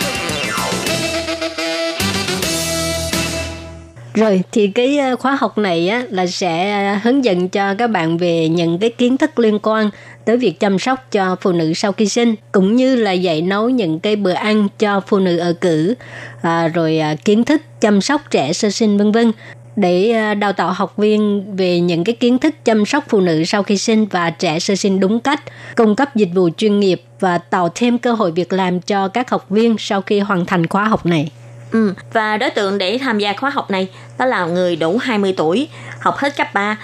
[4.14, 7.90] Rồi, thì cái ờ, khóa học này á, là sẽ ờ, hướng dẫn cho các
[7.90, 9.90] bạn về những cái kiến thức liên quan
[10.24, 13.68] tới việc chăm sóc cho phụ nữ sau khi sinh cũng như là dạy nấu
[13.68, 15.94] những cái bữa ăn cho phụ nữ ở cử
[16.42, 19.32] à, rồi à, kiến thức chăm sóc trẻ sơ sinh vân vân
[19.76, 23.44] để à, đào tạo học viên về những cái kiến thức chăm sóc phụ nữ
[23.44, 25.40] sau khi sinh và trẻ sơ sinh đúng cách,
[25.76, 29.30] cung cấp dịch vụ chuyên nghiệp và tạo thêm cơ hội việc làm cho các
[29.30, 31.30] học viên sau khi hoàn thành khóa học này.
[31.72, 35.34] Ừ, và đối tượng để tham gia khóa học này đó là người đủ 20
[35.36, 35.68] tuổi,
[36.00, 36.76] học hết cấp 3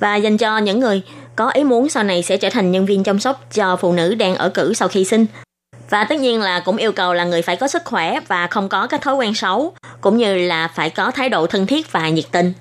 [0.00, 1.02] và dành cho những người
[1.36, 4.14] có ý muốn sau này sẽ trở thành nhân viên chăm sóc cho phụ nữ
[4.14, 5.26] đang ở cử sau khi sinh.
[5.90, 8.68] Và tất nhiên là cũng yêu cầu là người phải có sức khỏe và không
[8.68, 12.08] có các thói quen xấu, cũng như là phải có thái độ thân thiết và
[12.08, 12.52] nhiệt tình.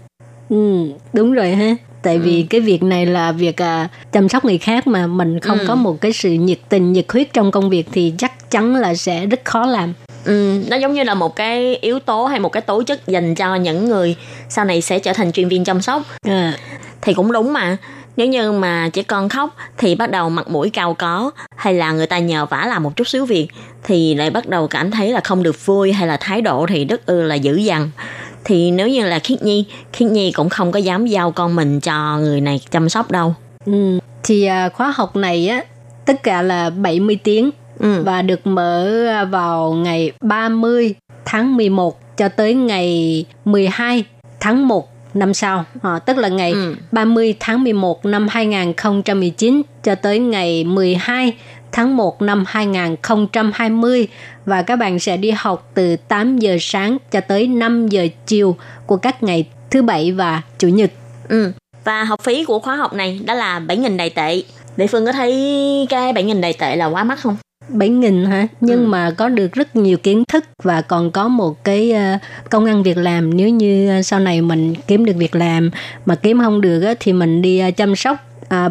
[0.50, 1.76] Ừ, đúng rồi ha.
[2.04, 5.60] Tại vì cái việc này là việc à, chăm sóc người khác mà mình không
[5.60, 5.66] Ừ.
[5.68, 8.96] có một cái sự nhiệt tình, nhiệt huyết trong công việc thì chắc chắn là
[8.96, 9.94] sẽ rất khó làm.
[10.26, 13.36] Ừ, nó giống như là một cái yếu tố hay một cái tố chất dành
[13.36, 14.16] cho những người
[14.50, 16.02] sau này sẽ trở thành chuyên viên chăm sóc.
[16.28, 16.58] À,
[17.02, 17.78] thì cũng đúng mà
[18.18, 21.92] nếu như mà trẻ con khóc thì bắt đầu mặt mũi cao có hay là
[21.92, 23.48] người ta nhờ vả làm một chút xíu việc
[23.84, 26.86] thì lại bắt đầu cảm thấy là không được vui hay là thái độ thì
[26.86, 27.90] rất ư là dữ dằn
[28.44, 31.80] thì nếu như là khiết nhi khiết nhi cũng không có dám giao con mình
[31.80, 34.00] cho người này chăm sóc đâu ừ.
[34.24, 35.64] Thì à, khóa học này á,
[36.06, 37.50] tất cả là 70 tiếng
[37.80, 38.04] ừ.
[38.04, 40.96] và được mở vào ngày 30
[41.26, 44.04] tháng 11 cho tới ngày 12
[44.40, 45.66] tháng 1 năm sau.
[45.82, 46.76] À, tức là ngày Ừ.
[46.92, 51.34] 30 tháng 11 năm 2019 cho tới ngày 12
[51.72, 54.08] tháng 1 năm 2020
[54.46, 58.56] và các bạn sẽ đi học từ 8 giờ sáng cho tới 5 giờ chiều
[58.86, 60.92] của các ngày thứ bảy và chủ nhật.
[61.30, 61.52] Ừ.
[61.84, 64.44] Và học phí của khóa học này đó là 7.000 đài tệ.
[64.78, 65.32] Lệ Phương có thấy
[65.90, 67.38] cái 7.000 đài tệ là quá mắc không?
[67.70, 68.48] 7.000 hả?
[68.62, 68.88] Nhưng Ừ.
[68.88, 72.18] mà có được rất nhiều kiến thức và còn có một cái ờ,
[72.50, 75.70] công ăn việc làm nếu như ờ, sau này mình kiếm được việc làm
[76.06, 78.18] mà kiếm không được thì mình đi ờ, chăm sóc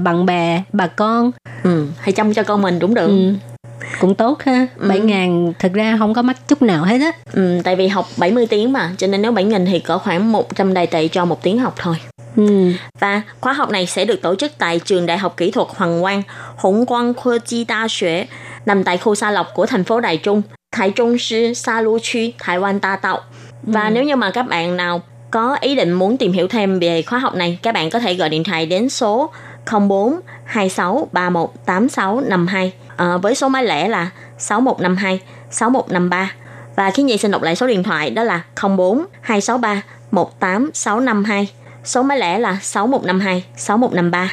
[0.03, 1.31] bạn bè, bà con
[1.63, 3.07] Ừ, hay chăm cho con mình cũng được.
[3.07, 3.33] ừ.
[4.01, 4.67] cũng tốt ha.
[4.81, 7.13] 7.000 thực ra không có mắc chút nào hết á.
[7.33, 10.75] Ừ, tại vì học 70 tiếng mà, cho nên nếu 7.000 thì có khoảng 100
[10.75, 11.97] đài tệ cho một tiếng học thôi.
[12.37, 12.73] Ừ.
[13.01, 16.03] Và khóa học này sẽ được tổ chức tại trường Đại học Kỹ thuật Hoàng
[16.03, 16.23] Quang,
[16.57, 18.27] Hồng Quang Khoa Chi Đa Xuế,
[18.67, 21.99] nằm tại khu Sa Lộc của thành phố Đài Trung, Thái Trung Sư, Sa Lu
[21.99, 23.21] 区, Thái Quan Ta Tạo.
[23.63, 27.03] Và nếu như mà các bạn nào có ý định muốn tìm hiểu thêm về
[27.03, 29.31] khóa học này, các bạn có thể gọi điện thoại đến số
[29.89, 35.21] 04 26 31 86 52 à, với số máy lẻ là 6152
[35.51, 36.33] 6153.
[36.77, 41.51] Và khi Nhi xin đọc lại số điện thoại đó là 04 263 18652.
[41.85, 44.31] Số máy lẻ là 6152 6153.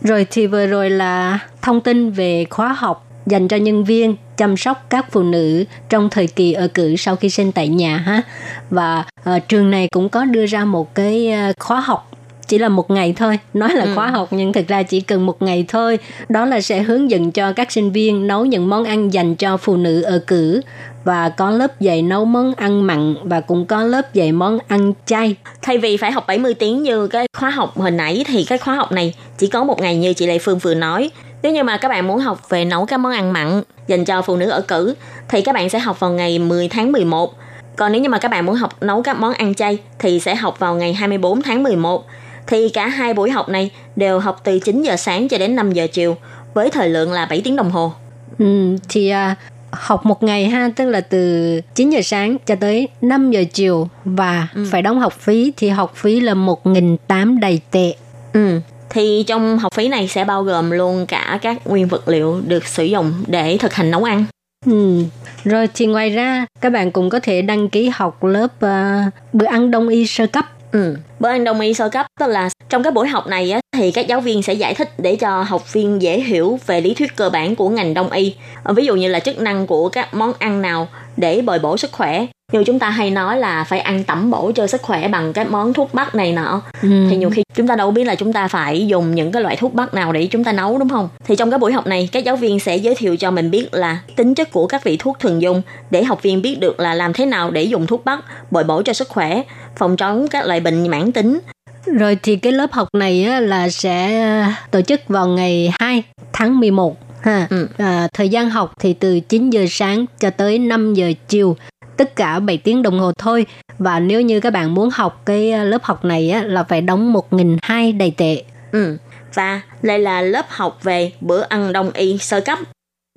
[0.00, 4.56] Rồi thì vừa rồi là thông tin về khóa học dành cho nhân viên chăm
[4.56, 8.22] sóc các phụ nữ trong thời kỳ ở cử sau khi sinh tại nhà ha.
[8.70, 12.10] Và ờ, trường này cũng có đưa ra một cái ờ, khóa học
[12.46, 13.38] chỉ là một ngày thôi.
[13.54, 15.98] Nói là khóa học nhưng thực ra chỉ cần một ngày thôi.
[16.28, 19.56] Đó là sẽ hướng dẫn cho các sinh viên nấu những món ăn dành cho
[19.56, 20.60] phụ nữ ở cử.
[21.04, 24.92] Và có lớp dạy nấu món ăn mặn và cũng có lớp dạy món ăn
[25.06, 25.36] chay.
[25.62, 28.74] Thay vì phải học 70 tiếng như cái khóa học hồi nãy thì cái khóa
[28.74, 31.10] học này chỉ có một ngày như chị Lệ Phương vừa nói.
[31.44, 34.22] Nếu như mà các bạn muốn học về nấu các món ăn mặn dành cho
[34.22, 34.94] phụ nữ ở cử
[35.28, 37.34] thì các bạn sẽ học vào ngày 10 tháng 11.
[37.76, 40.34] Còn nếu như mà các bạn muốn học nấu các món ăn chay thì sẽ
[40.34, 42.06] học vào ngày 24 tháng 11.
[42.46, 45.72] Thì cả hai buổi học này đều học từ 9 giờ sáng cho đến 5
[45.72, 46.16] giờ chiều
[46.54, 47.92] với thời lượng là 7 tiếng đồng hồ.
[48.38, 49.34] Ừ, thì à,
[49.70, 53.88] học một ngày ha, tức là từ 9 giờ sáng cho tới 5 giờ chiều
[54.04, 57.94] và phải đóng học phí thì học phí là 1.800 đầy tệ.
[58.32, 58.60] Ừ.
[58.90, 62.66] Thì trong học phí này sẽ bao gồm luôn cả các nguyên vật liệu được
[62.66, 64.24] sử dụng để thực hành nấu ăn.
[64.66, 65.02] Ừ.
[65.44, 69.46] Rồi thì ngoài ra các bạn cũng có thể đăng ký học lớp à, bữa
[69.46, 70.44] ăn đông y sơ cấp.
[70.72, 70.96] Ừ.
[71.20, 73.90] Bữa ăn đông y sơ cấp tức là trong cái buổi học này á, thì
[73.90, 77.16] các giáo viên sẽ giải thích để cho học viên dễ hiểu về lý thuyết
[77.16, 78.34] cơ bản của ngành đông y.
[78.62, 81.76] Ờ, Ví dụ như là chức năng của các món ăn nào để bồi bổ
[81.76, 82.26] sức khỏe.
[82.54, 85.44] Như chúng ta hay nói là phải ăn tẩm bổ cho sức khỏe bằng cái
[85.44, 86.62] món thuốc bắc này nọ.
[86.82, 86.88] Ừ.
[87.10, 89.56] Thì nhiều khi chúng ta đâu biết là chúng ta phải dùng những cái loại
[89.56, 91.08] thuốc bắc nào để chúng ta nấu đúng không?
[91.24, 93.68] Thì trong cái buổi học này các giáo viên sẽ giới thiệu cho mình biết
[93.72, 96.94] là tính chất của các vị thuốc thường dùng để học viên biết được là
[96.94, 99.42] làm thế nào để dùng thuốc bắc bồi bổ cho sức khỏe,
[99.76, 101.40] phòng chống các loại bệnh mãn tính.
[101.86, 106.02] Rồi thì cái lớp học này á, là sẽ à, tổ chức vào ngày 2
[106.32, 107.46] tháng 11 ha.
[107.50, 107.68] Ừ.
[107.78, 111.56] À, thời gian học thì từ 9 giờ sáng cho tới 5 giờ chiều,
[111.96, 113.46] tất cả 7 tiếng đồng hồ thôi.
[113.78, 116.80] Và nếu như các bạn muốn học cái ờ, lớp học này á, là phải
[116.80, 118.44] đóng 1.200 đầy tệ.
[118.72, 118.96] Ừ.
[119.34, 122.58] Và đây là lớp học về bữa ăn đông y sơ cấp.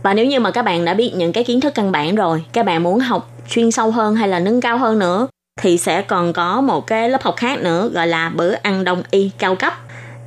[0.03, 2.43] Và nếu như mà các bạn đã biết những cái kiến thức căn bản rồi,
[2.53, 6.01] các bạn muốn học chuyên sâu hơn hay là nâng cao hơn nữa thì sẽ
[6.01, 9.55] còn có một cái lớp học khác nữa gọi là bữa ăn đông y cao
[9.55, 9.73] cấp.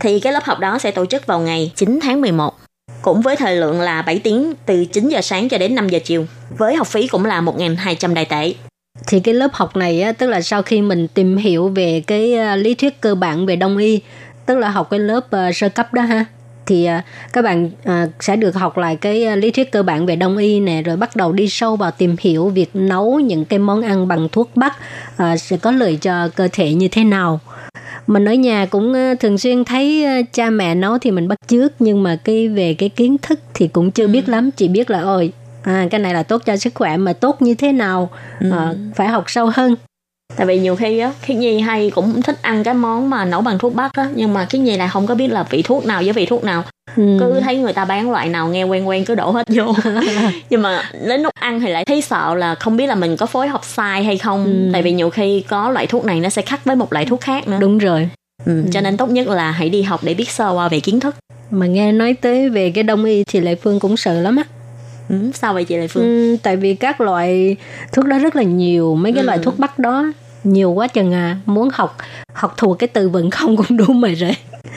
[0.00, 2.59] Thì cái lớp học đó sẽ tổ chức vào ngày 9 tháng 11.
[3.02, 5.98] Cũng với thời lượng là 7 tiếng từ 9 giờ sáng cho đến 5 giờ
[6.04, 6.26] chiều.
[6.58, 8.54] Với học phí cũng là 1.200 đài tệ.
[9.06, 12.34] Thì cái lớp học này á, tức là sau khi mình tìm hiểu về cái
[12.34, 14.00] à, lý thuyết cơ bản về đông y,
[14.46, 16.24] tức là học cái lớp uh, sơ cấp đó ha.
[16.66, 20.16] Thì uh, các bạn uh, sẽ được học lại cái lý thuyết cơ bản về
[20.16, 23.58] đông y nè, rồi bắt đầu đi sâu vào tìm hiểu việc nấu những cái
[23.58, 24.76] món ăn bằng thuốc bắc
[25.38, 27.40] sẽ có lợi cho cơ thể như thế nào.
[28.06, 31.38] Mình ở nhà cũng à, thường xuyên thấy à, cha mẹ nấu thì mình bắt
[31.46, 34.90] chước nhưng mà cái về cái kiến thức thì cũng chưa biết lắm, chỉ biết
[34.90, 38.10] là ôi à, cái này là tốt cho sức khỏe mà tốt như thế nào
[38.52, 39.74] à, phải học sâu hơn
[40.36, 43.40] Tại vì nhiều khi á, Khiết Nhi hay cũng thích ăn cái món mà nấu
[43.40, 45.86] bằng thuốc bắc á, nhưng mà Khiết Nhi lại không có biết là vị thuốc
[45.86, 46.64] nào với vị thuốc nào.
[46.96, 47.16] ừ.
[47.20, 49.74] Cứ thấy người ta bán loại nào nghe quen quen cứ đổ hết vô.
[50.50, 53.26] nhưng mà đến lúc ăn thì lại thấy sợ là không biết là mình có
[53.26, 54.44] phối hợp sai hay không.
[54.44, 54.70] Ừ.
[54.72, 57.20] Tại vì nhiều khi có loại thuốc này nó sẽ khác với một loại thuốc
[57.20, 57.56] khác nữa.
[57.60, 58.08] đúng rồi
[58.46, 61.00] Ừ, cho nên tốt nhất là hãy đi học để biết sơ qua về kiến
[61.00, 61.14] thức.
[61.50, 64.44] mà nghe nói tới về cái đông y thì lệ phương cũng sợ lắm á
[65.10, 66.02] Ừ, sao vậy chị Lệ Phương?
[66.04, 67.56] ừ, tại vì các loại
[67.92, 69.26] thuốc đó rất là nhiều mấy cái Ừ.
[69.26, 70.04] loại thuốc bắc đó
[70.44, 71.96] nhiều quá chừng à muốn học
[72.32, 74.36] học thuộc cái từ vựng không cũng đủ mày rồi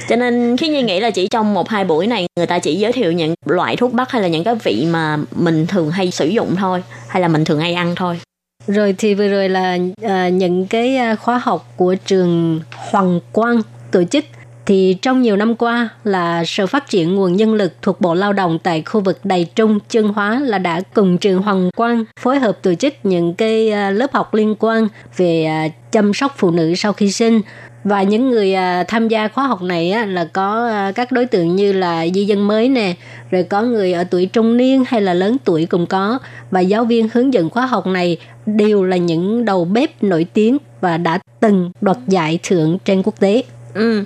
[0.10, 2.76] Cho nên khi Nhi nghĩ là chỉ trong một hai buổi này người ta chỉ
[2.76, 6.12] giới thiệu những loại thuốc bắc hay là những cái vị mà mình thường hay
[6.12, 8.20] sử dụng thôi hay là mình thường hay ăn thôi.
[8.68, 12.62] rồi thì vừa rồi là à, những cái à, khóa học của trường
[12.92, 13.62] Hoàng Quang
[13.92, 14.26] tổ chức
[14.66, 18.34] thì trong nhiều năm qua là Sở Phát triển Nguồn Nhân lực thuộc Bộ Lao
[18.34, 22.40] động tại khu vực Đài Trung, Chương Hóa là đã cùng trường Hoàng Quang phối
[22.40, 24.88] hợp tổ chức những cái à, lớp học liên quan
[25.18, 27.42] về à, chăm sóc phụ nữ sau khi sinh.
[27.84, 31.74] Và những người à, tham gia khóa học này là có các đối tượng như
[31.74, 32.94] là di dân mới nè
[33.32, 36.20] rồi có người ở tuổi trung niên hay là lớn tuổi cũng có.
[36.52, 40.58] Và giáo viên hướng dẫn khóa học này đều là những đầu bếp nổi tiếng
[40.82, 43.44] và đã từng đoạt giải thưởng trên quốc tế.
[43.74, 44.04] Ừ.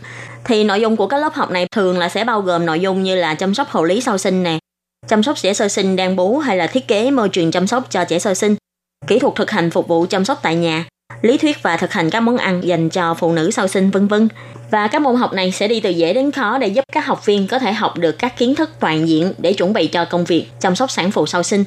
[0.47, 3.03] Thì nội dung của các lớp học này thường là sẽ bao gồm nội dung
[3.03, 4.59] như là chăm sóc hậu lý sau sinh nè,
[5.07, 7.87] chăm sóc trẻ sơ sinh đang bú hay là thiết kế môi trường chăm sóc
[7.89, 8.55] cho trẻ sơ sinh,
[9.07, 10.85] kỹ thuật thực hành phục vụ chăm sóc tại nhà,
[11.21, 14.07] lý thuyết và thực hành các món ăn dành cho phụ nữ sau sinh vân
[14.07, 14.27] vân.
[14.71, 17.25] Và các môn học này sẽ đi từ dễ đến khó để giúp các học
[17.25, 20.23] viên có thể học được các kiến thức toàn diện để chuẩn bị cho công
[20.23, 21.63] việc chăm sóc sản phụ sau sinh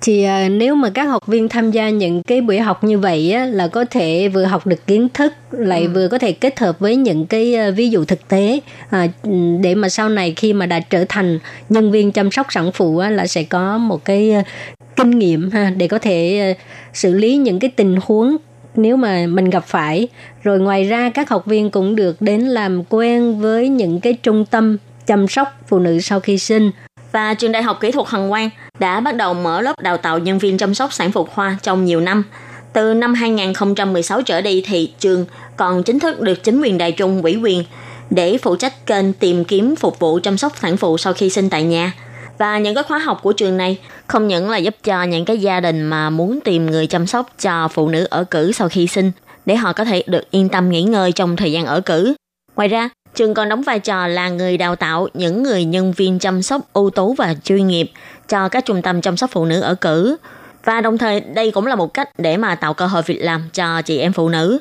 [0.00, 3.32] thì à, nếu mà các học viên tham gia những cái buổi học như vậy
[3.32, 6.78] á, là có thể vừa học được kiến thức lại vừa có thể kết hợp
[6.78, 9.06] với những cái à, ví dụ thực tế à,
[9.60, 11.38] để mà sau này khi mà đã trở thành
[11.68, 14.42] nhân viên chăm sóc sản phụ á, là sẽ có một cái à,
[14.96, 16.54] kinh nghiệm ha để có thể
[16.92, 18.36] xử lý những cái tình huống
[18.76, 20.08] nếu mà mình gặp phải.
[20.42, 24.44] Rồi ngoài ra các học viên cũng được đến làm quen với những cái trung
[24.44, 24.76] tâm
[25.06, 26.70] chăm sóc phụ nữ sau khi sinh
[27.12, 30.18] và trường Đại học Kỹ thuật hằng Quang đã bắt đầu mở lớp đào tạo
[30.18, 32.24] nhân viên chăm sóc sản phụ khoa trong nhiều năm.
[32.72, 37.22] Từ năm 2016 trở đi thì trường còn chính thức được chính quyền Đài Trung
[37.22, 37.64] ủy quyền
[38.10, 41.50] để phụ trách kênh tìm kiếm phục vụ chăm sóc sản phụ sau khi sinh
[41.50, 41.92] tại nhà.
[42.38, 45.38] Và những cái khóa học của trường này không những là giúp cho những cái
[45.38, 48.86] gia đình mà muốn tìm người chăm sóc cho phụ nữ ở cử sau khi
[48.86, 49.12] sinh
[49.46, 52.14] để họ có thể được yên tâm nghỉ ngơi trong thời gian ở cử.
[52.56, 56.18] Ngoài ra, trường còn đóng vai trò là người đào tạo những người nhân viên
[56.18, 57.90] chăm sóc ưu tú và chuyên nghiệp
[58.28, 60.16] cho các trung tâm chăm sóc phụ nữ ở cử.
[60.64, 63.48] Và đồng thời, đây cũng là một cách để mà tạo cơ hội việc làm
[63.52, 64.58] cho chị em phụ nữ.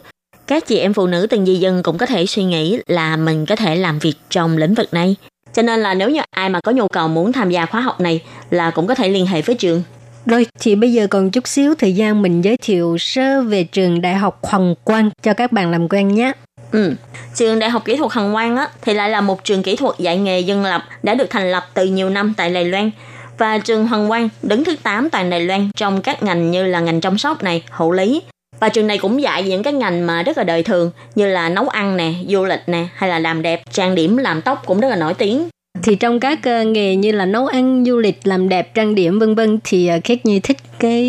[0.48, 3.46] Các chị em phụ nữ từng di dân cũng có thể suy nghĩ là mình
[3.46, 5.16] có thể làm việc trong lĩnh vực này.
[5.54, 8.02] Cho nên là nếu như ai mà có nhu cầu muốn tham gia khóa học
[8.02, 9.84] này là cũng có thể liên hệ với trường.
[10.26, 14.02] Rồi, thì bây giờ còn chút xíu thời gian mình giới thiệu sơ về trường
[14.02, 16.32] Đại học Hoàng Quang cho các bạn làm quen nhé.
[16.72, 16.94] Ừ.
[17.36, 20.00] Trường Đại học Kỹ thuật Hàn Quang á, thì lại là một trường kỹ thuật
[20.00, 22.92] dạy nghề dân lập đã được thành lập từ nhiều năm tại Đài Loan.
[23.38, 26.80] Và trường Hoàng Quang đứng thứ 8 toàn Đài Loan trong các ngành như là
[26.80, 28.22] ngành chăm sóc này, hộ lý.
[28.60, 31.50] Và trường này cũng dạy những cái ngành mà rất là đời thường như là
[31.50, 34.80] nấu ăn nè, du lịch nè, hay là làm đẹp, trang điểm, làm tóc cũng
[34.80, 35.48] rất là nổi tiếng.
[35.84, 39.20] Thì trong các ờ, nghề như là nấu ăn, du lịch, làm đẹp, trang điểm
[39.20, 41.04] vân vân thì uh, Khiết Nhi thích cái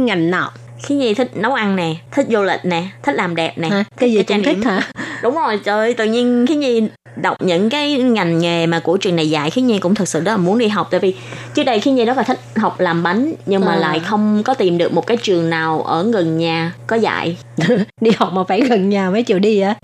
[0.00, 0.50] ngành nào?
[0.82, 3.68] Khi gì thích nấu ăn nè, thích du lịch nè, thích làm đẹp nè.
[3.68, 3.84] Hả?
[3.96, 4.90] Cái gì cũng thích hả?
[5.22, 9.16] Đúng rồi, trời tự nhiên khi Nhi đọc những cái ngành nghề mà của trường
[9.16, 11.14] này dạy khi Nhi cũng thật sự rất là muốn đi học tại vì
[11.54, 13.76] trước đây khi Nhi rất là thích học làm bánh nhưng mà À.
[13.76, 17.36] lại không có tìm được một cái trường nào ở gần nhà có dạy
[18.00, 19.74] đi học mà phải gần nhà mới chịu đi á.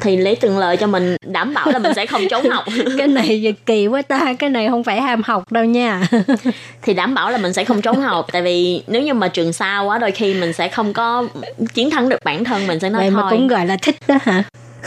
[0.00, 2.64] thì lấy tiện lợi cho mình đảm bảo là mình sẽ không trốn học
[2.98, 6.08] Cái này kỳ quá ta, cái này không phải ham học đâu nha.
[6.82, 9.52] thì đảm bảo là mình sẽ không trốn học tại vì nếu như mà trường
[9.52, 11.24] xa quá đôi khi mình sẽ không có
[11.74, 13.96] chiến thắng được bản thân mình sẽ nói Vậy mà thôi cũng gọi là thích
[14.08, 14.44] đó hả?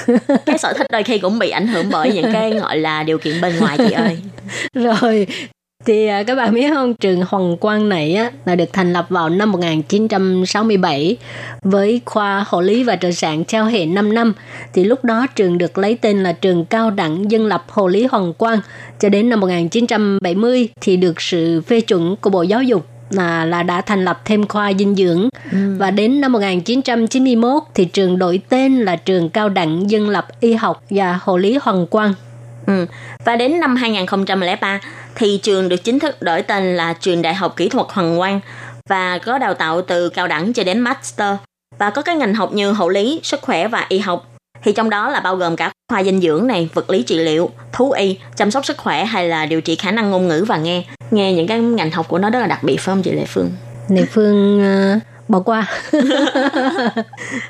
[0.46, 3.18] cái sở thích đôi khi cũng bị ảnh hưởng bởi những cái gọi là điều
[3.18, 4.18] kiện bên ngoài chị ơi
[4.74, 5.28] Rồi,
[5.86, 9.06] thì à, các bạn biết không, trường Hoàng Quang này á, là được thành lập
[9.10, 11.18] vào năm 1967
[11.62, 14.34] với khoa hộ lý và trợ sản theo hệ 5 năm.
[14.74, 18.06] Thì lúc đó trường được lấy tên là trường cao đẳng dân lập hộ lý
[18.06, 18.60] Hoàng Quang.
[19.00, 23.64] Cho đến năm 1970 thì được sự phê chuẩn của Bộ Giáo dục là là
[23.64, 25.30] đã thành lập thêm khoa dinh dưỡng
[25.78, 30.54] và đến năm 1991 thì trường đổi tên là trường cao đẳng dân lập y
[30.54, 32.14] học và hộ lý Hoàng Quang
[32.70, 32.86] Ừ.
[33.26, 34.80] Và đến năm 2003
[35.16, 38.40] thì trường được chính thức đổi tên là Trường Đại học Kỹ thuật Hoàng Quang
[38.90, 41.36] và có đào tạo từ cao đẳng cho đến master
[41.78, 44.29] và có các ngành học như hộ lý, sức khỏe và y học.
[44.64, 47.50] Thì trong đó là bao gồm cả khoa dinh dưỡng này, vật lý trị liệu,
[47.72, 50.58] thú y, chăm sóc sức khỏe hay là điều trị khả năng ngôn ngữ và
[50.58, 50.84] nghe.
[51.12, 53.26] Nghe những cái ngành học của nó rất là đặc biệt phải không chị Lệ
[53.28, 53.52] Phương?
[53.90, 55.68] Này Phương ờ, bỏ qua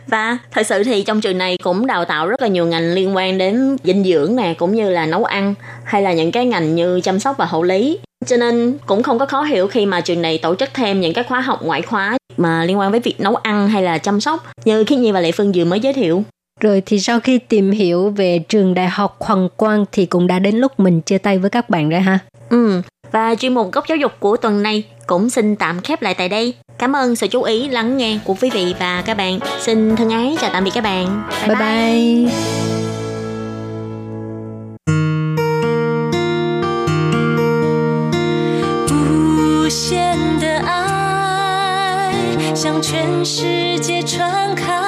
[0.08, 3.16] Và thật sự thì trong trường này cũng đào tạo rất là nhiều ngành liên
[3.16, 5.54] quan đến dinh dưỡng nè, cũng như là nấu ăn
[5.84, 8.00] hay là những cái ngành như chăm sóc và hộ lý.
[8.26, 11.14] Cho nên cũng không có khó hiểu khi mà trường này tổ chức thêm những
[11.14, 14.22] cái khóa học ngoại khóa mà liên quan với việc nấu ăn hay là chăm
[14.22, 16.24] sóc như Khiết Nhi và Lệ Phương vừa mới giới thiệu.
[16.61, 20.39] Rồi thì sau khi tìm hiểu về trường đại học Hoàng Quang thì cũng đã
[20.39, 22.19] đến lúc mình chia tay với các bạn rồi ha.
[22.51, 22.83] Ừ,
[23.13, 26.29] và chuyên mục góc giáo dục của tuần này cũng xin tạm khép lại tại
[26.29, 26.55] đây.
[26.79, 29.39] Cảm ơn sự chú ý lắng nghe của quý vị và các bạn.
[29.61, 31.23] Xin thân ái chào tạm biệt các bạn.
[31.49, 32.33] Bye bye.
[39.65, 42.15] 无限的爱
[42.55, 44.88] 向全世界传开，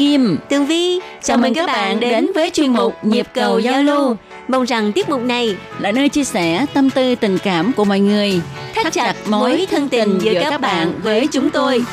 [0.00, 4.16] Kim, Tường Vi, chào mừng các bạn đến với chuyên mục Nhịp cầu giao lưu.
[4.48, 8.00] Mong rằng tiết mục này là nơi chia sẻ tâm tư tình cảm của mọi
[8.00, 8.40] người,
[8.74, 11.84] thắt chặt mối thân tình giữa các bạn với chúng tôi.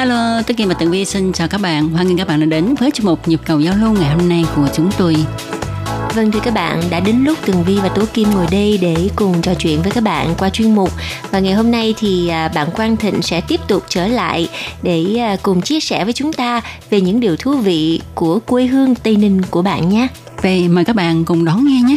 [0.00, 1.88] Hello, Tất Kim và Tường Vi xin chào các bạn.
[1.88, 4.28] Hoan nghênh các bạn đã đến với chương mục nhịp cầu giao lưu ngày hôm
[4.28, 5.16] nay của chúng tôi.
[6.14, 9.08] Vâng thưa các bạn, đã đến lúc Tường Vi và Tố Kim ngồi đây để
[9.16, 10.90] cùng trò chuyện với các bạn qua chuyên mục.
[11.30, 14.48] Và ngày hôm nay thì à, bạn Quang Thịnh sẽ tiếp tục trở lại
[14.82, 18.66] để à, cùng chia sẻ với chúng ta về những điều thú vị của quê
[18.66, 20.08] hương Tây Ninh của bạn nhé.
[20.42, 21.96] Vậy mời các bạn cùng đón nghe nhé.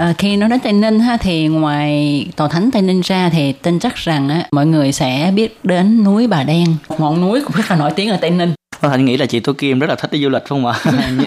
[0.00, 3.52] À, khi nói đến Tây Ninh ha thì ngoài tòa thánh Tây Ninh ra thì
[3.52, 6.66] tin chắc rằng á, mọi người sẽ biết đến núi Bà Đen,
[6.98, 8.54] ngọn núi cũng rất là nổi tiếng ở Tây Ninh.
[8.80, 10.74] Thành nghĩ là chị Tô Kim rất là thích đi du lịch không ạ?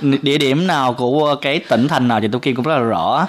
[0.21, 3.27] Địa điểm nào của cái tỉnh thành nào chị Tô Kim cũng rất là rõ.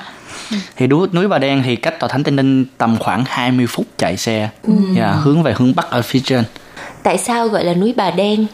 [0.76, 3.86] Thì núi, núi Bà Đen thì cách tòa thánh Tây Ninh tầm khoảng 20 phút
[3.98, 4.72] chạy xe, ừ.
[4.72, 6.44] yeah, dạ, hướng về hướng bắc ở phía trên.
[7.02, 8.46] Tại sao gọi là núi Bà Đen?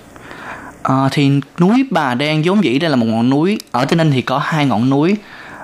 [0.82, 1.30] À, thì
[1.60, 4.38] núi Bà Đen vốn dĩ đây là một ngọn núi ở Tây Ninh thì có
[4.38, 5.16] hai ngọn núi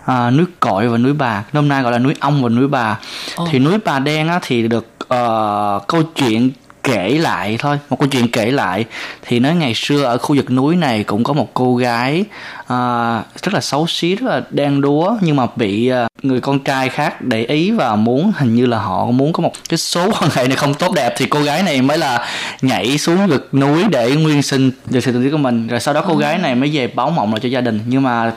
[0.07, 1.44] à, núi cội và núi bà.
[1.52, 2.98] Hôm nay gọi là núi ong và núi bà.
[3.42, 3.48] Oh.
[3.50, 6.50] thì núi bà đen á, thì được uh, câu chuyện
[6.82, 7.78] kể lại thôi.
[7.90, 8.84] Một câu chuyện kể lại.
[9.22, 12.24] Thì nói ngày xưa ở khu vực núi này cũng có một cô gái
[12.61, 16.59] uh, rất là xấu xí rất là đen đúa nhưng mà bị uh, người con
[16.59, 20.11] trai khác để ý và muốn hình như là họ muốn có một cái số
[20.20, 22.26] quan hệ này không tốt đẹp thì cô gái này mới là
[22.62, 25.68] nhảy xuống vực núi để nguyên sinh về sự tình yêu của mình.
[25.68, 27.80] Rồi sau đó cô gái này mới về báo mộng lại cho gia đình.
[27.86, 28.32] Nhưng mà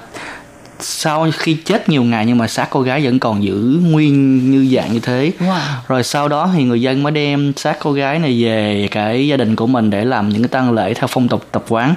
[0.79, 4.75] sau khi chết nhiều ngày nhưng mà xác cô gái vẫn còn giữ nguyên như
[4.75, 5.59] dạng như thế wow.
[5.87, 9.37] rồi sau đó thì người dân mới đem xác cô gái này về cái gia
[9.37, 11.95] đình của mình để làm những cái tang lễ theo phong tục tập quán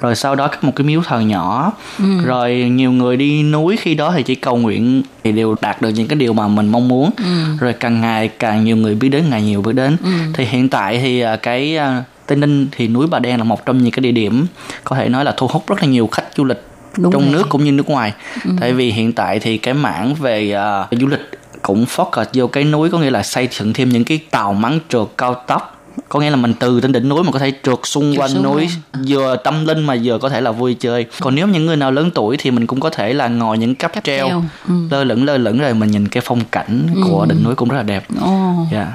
[0.00, 2.04] rồi sau đó có một cái miếu thờ nhỏ ừ.
[2.24, 5.88] rồi nhiều người đi núi khi đó thì chỉ cầu nguyện thì đều đạt được
[5.88, 7.44] những cái điều mà mình mong muốn ừ.
[7.60, 10.10] rồi càng ngày càng nhiều người biết đến ngày nhiều biết đến ừ.
[10.34, 13.66] thì hiện tại thì à, cái à, Tây Ninh thì núi Bà Đen là một
[13.66, 14.46] trong những cái địa điểm
[14.84, 16.67] có thể nói là thu hút rất là nhiều khách du lịch
[16.98, 17.32] Đúng trong rồi.
[17.32, 18.12] nước cũng như nước ngoài
[18.44, 18.50] ừ.
[18.60, 20.54] tại vì hiện tại thì cái mảng về
[20.92, 21.30] uh, du lịch
[21.62, 24.78] cũng focus vô cái núi có nghĩa là xây dựng thêm những cái tàu mắng
[24.88, 25.74] trượt cao tốc
[26.08, 28.42] có nghĩa là mình từ trên đỉnh núi mà có thể trượt xung quanh xung
[28.42, 29.00] núi à.
[29.08, 31.90] vừa tâm linh mà vừa có thể là vui chơi còn nếu những người nào
[31.90, 34.42] lớn tuổi thì mình cũng có thể là ngồi những cáp, cáp treo, treo.
[34.68, 34.74] Ừ.
[34.90, 37.00] lơ lửng lơ lửng rồi mình nhìn cái phong cảnh ừ.
[37.04, 38.72] của đỉnh núi cũng rất là đẹp oh.
[38.72, 38.88] yeah.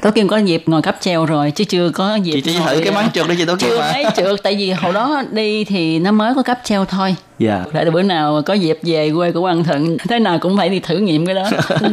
[0.00, 2.80] Tố Kim có dịp ngồi cáp treo rồi chứ chưa có dịp Chị chỉ thử
[2.84, 5.64] cái máng trượt đi chị Tố Kim Chưa mấy trượt tại vì hồi đó đi
[5.64, 7.16] thì nó mới có cáp treo thôi.
[7.38, 7.64] Dạ.
[7.72, 10.80] Để bữa nào có dịp về quê của Quang Thận Thế nào cũng phải đi
[10.80, 11.50] thử nghiệm cái đó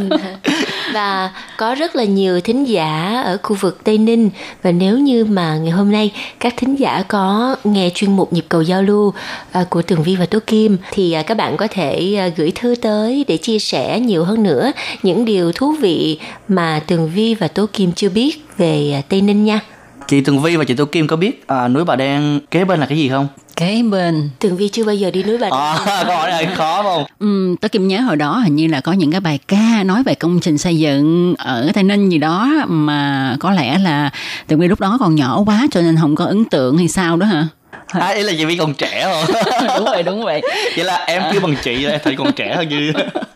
[0.94, 4.30] và có rất là nhiều thính giả ở khu vực Tây Ninh
[4.62, 8.46] và nếu như mà ngày hôm nay các thính giả có nghe chuyên mục nhịp
[8.50, 9.14] cầu giao lưu
[9.52, 12.52] à, của Tường Vi và Tố Kim, thì à, các bạn có thể à, gửi
[12.56, 14.72] thư tới để chia sẻ nhiều hơn nữa
[15.04, 19.46] những điều thú vị mà Tường Vi và Tố Kim chưa biết về Tây Ninh
[19.46, 19.60] nha.
[20.08, 22.80] Chị Tường Vi và chị Tố Kim có biết à, núi Bà Đen kế bên
[22.80, 23.28] là cái gì không?
[23.56, 26.48] kế bên tường vi chưa bao giờ đi núi bà đen à, câu hỏi này
[26.56, 29.40] khó không ừ, tớ kim nhớ hồi đó hình như là có những cái bài
[29.48, 33.78] ca nói về công trình xây dựng ở tây ninh gì đó mà có lẽ
[33.78, 34.10] là
[34.48, 37.18] tường vi lúc đó còn nhỏ quá cho nên không có ấn tượng hay sao
[37.18, 37.48] đó hả
[37.88, 39.36] À, ý là chị Vi còn trẻ không?
[39.78, 40.42] đúng vậy, đúng vậy.
[40.76, 42.92] Vậy là em kêu bằng chị, em thấy còn trẻ hơn như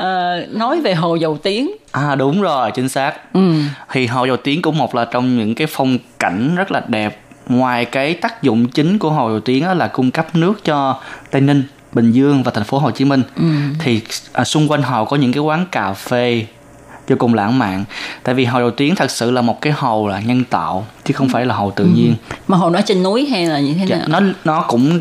[0.00, 1.70] à, nói về hồ dầu tiếng.
[1.92, 3.34] À đúng rồi chính xác.
[3.34, 3.52] Ừ.
[3.92, 7.20] thì hồ dầu tiếng cũng một là trong những cái phong cảnh rất là đẹp.
[7.48, 11.40] Ngoài cái tác dụng chính của hồ dầu tiếng là cung cấp nước cho tây
[11.40, 13.22] ninh bình dương và thành phố hồ chí minh.
[13.36, 13.44] Ừ.
[13.78, 14.00] thì
[14.32, 16.46] à, xung quanh hồ có những cái quán cà phê
[17.08, 17.84] vô cùng lãng mạn.
[18.22, 21.14] Tại vì hồ dầu tiếng thật sự là một cái hồ là nhân tạo chứ
[21.14, 21.90] không phải là hồ tự ừ.
[21.94, 22.14] nhiên
[22.48, 24.06] mà hồ nó trên núi hay là như thế dạ, nào?
[24.08, 25.00] nó nó cũng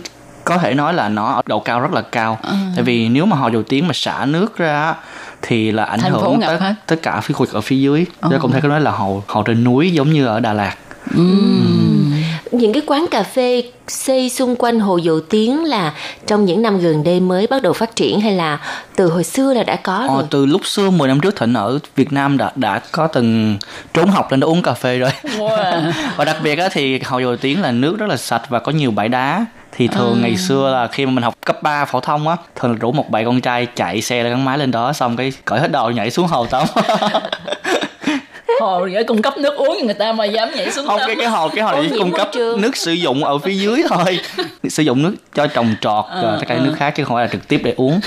[0.50, 2.54] có thể nói là nó ở độ cao rất là cao à.
[2.76, 4.96] tại vì nếu mà hồ dầu tiếng mà xả nước ra
[5.42, 8.30] thì là ảnh Thành hưởng tới tất cả phía khu vực ở phía dưới à.
[8.42, 10.76] cũng thể có nói là hồ hồ trên núi giống như ở Đà Lạt
[11.20, 12.14] uhm.
[12.52, 15.94] những cái quán cà phê xây xung quanh hồ dầu tiếng là
[16.28, 18.60] trong những năm gần đây mới bắt đầu phát triển hay là
[18.96, 20.18] từ hồi xưa là đã có rồi?
[20.18, 23.58] Ờ, từ lúc xưa 10 năm trước thịnh ở Việt Nam đã đã có từng
[23.94, 25.92] trốn học lên đó uống cà phê rồi wow.
[26.16, 28.72] và đặc biệt á, thì hồ dầu tiếng là nước rất là sạch và có
[28.72, 29.46] nhiều bãi đá
[29.80, 32.72] thì thường ngày xưa là khi mà mình học cấp 3 phổ thông á thường
[32.72, 35.60] là rủ một bầy con trai chạy xe gắn máy lên đó xong cái cởi
[35.60, 36.68] hết đồ nhảy xuống hồ tắm
[38.62, 41.08] hồ để cung cấp nước uống cho người ta mà dám nhảy xuống không tắm.
[41.08, 42.62] cái cái hồ cái hồ nhiễm cung cấp trường.
[42.62, 44.20] nước sử dụng ở phía dưới thôi
[44.70, 46.62] sử dụng nước cho trồng trọt Ờ, rồi tất cả ờ.
[46.62, 48.00] nước khác chứ không phải là trực tiếp để uống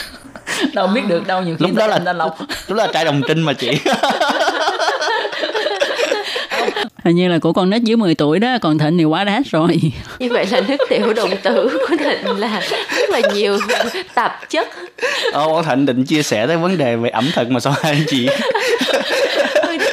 [0.72, 2.36] đâu biết được đâu nhiều khi lúc đó là lọc
[2.68, 3.68] lúc đó là trai đồng trinh mà chị
[7.04, 9.46] hình như là của con nít dưới 10 tuổi đó còn thịnh thì quá đát
[9.46, 9.80] rồi
[10.18, 13.58] Như vậy là nước tiểu động tử của Thịnh là rất là nhiều
[14.14, 14.68] tạp chất.
[15.32, 18.04] Ờ, Thịnh định chia sẻ tới vấn đề về ẩm thực mà sao hai anh
[18.08, 18.28] chị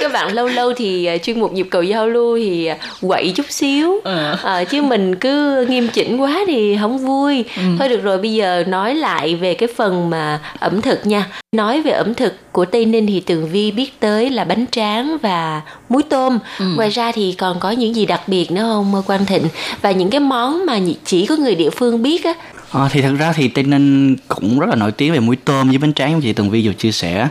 [0.10, 3.32] các bạn lâu lâu thì à, chuyên mục nhịp cầu giao lưu thì à, quậy
[3.36, 4.00] chút xíu.
[4.04, 4.36] Ừ.
[4.44, 7.46] à, chứ mình cứ nghiêm chỉnh quá thì không vui.
[7.80, 11.28] Thôi được rồi bây giờ nói lại về cái phần mà ẩm thực nha.
[11.56, 15.18] Nói về ẩm thực của tây ninh thì tường vi biết tới là bánh tráng
[15.22, 16.40] và muối tôm.
[16.76, 19.48] Ngoài ra thì còn có những gì đặc biệt nữa không quang thịnh?
[19.82, 22.34] Và những cái món mà chỉ có người địa phương biết á
[22.72, 25.70] Ờ, thì thật ra thì Tây Ninh cũng rất là nổi tiếng về muối tôm
[25.70, 27.28] với bánh tráng như chị Tường Vi vừa chia sẻ.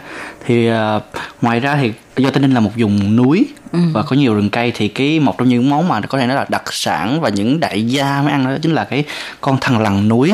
[0.47, 1.01] Thì ờ,
[1.43, 4.73] ngoài ra thì do Tây Ninh là một vùng núi và có nhiều rừng cây
[4.75, 7.61] thì cái một trong những món mà có thể nói là đặc sản và những
[7.61, 9.05] đại gia mới ăn đó chính là cái
[9.41, 10.33] con thằn lằn núi.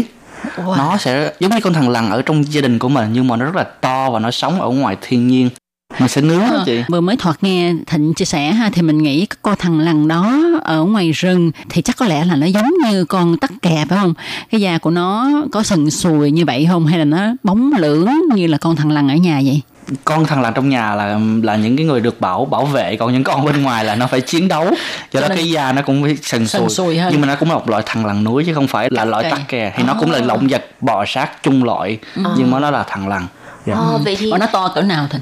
[0.58, 3.36] Nó sẽ giống như con thằn lằn ở trong gia đình của mình nhưng mà
[3.36, 5.50] nó rất là to và nó sống ở ngoài thiên nhiên
[5.98, 6.82] mình sẽ nướng đó Ờ, chị.
[6.88, 10.08] vừa mới thoạt nghe thịnh chia sẻ ha thì mình nghĩ cái con thằng lằn
[10.08, 13.84] đó ở ngoài rừng thì chắc có lẽ là nó giống như con tắc kè
[13.88, 14.14] phải không?
[14.50, 16.86] Cái da của nó có sần sùi như vậy không?
[16.86, 19.60] Hay là nó bóng lưỡng như là con thằng lằn ở nhà vậy?
[20.04, 23.12] Con thằng lằn trong nhà là là những cái người được bảo bảo vệ còn
[23.12, 24.64] những con bên ngoài là nó phải chiến đấu.
[25.12, 26.68] Do đó nên- cái da nó cũng phải sần sùi.
[26.68, 29.04] sùi nhưng mà nó cũng là một loại thằng lằn núi chứ không phải là
[29.04, 29.30] loại kè.
[29.30, 29.72] tắc kè.
[29.76, 31.98] Thì nó cũng là động vật bò sát chung loại
[32.38, 33.26] nhưng mà nó là thằng lằn
[33.66, 33.74] Dạ.
[33.74, 35.20] Ờ, vậy thì nó to cỡ nào thịnh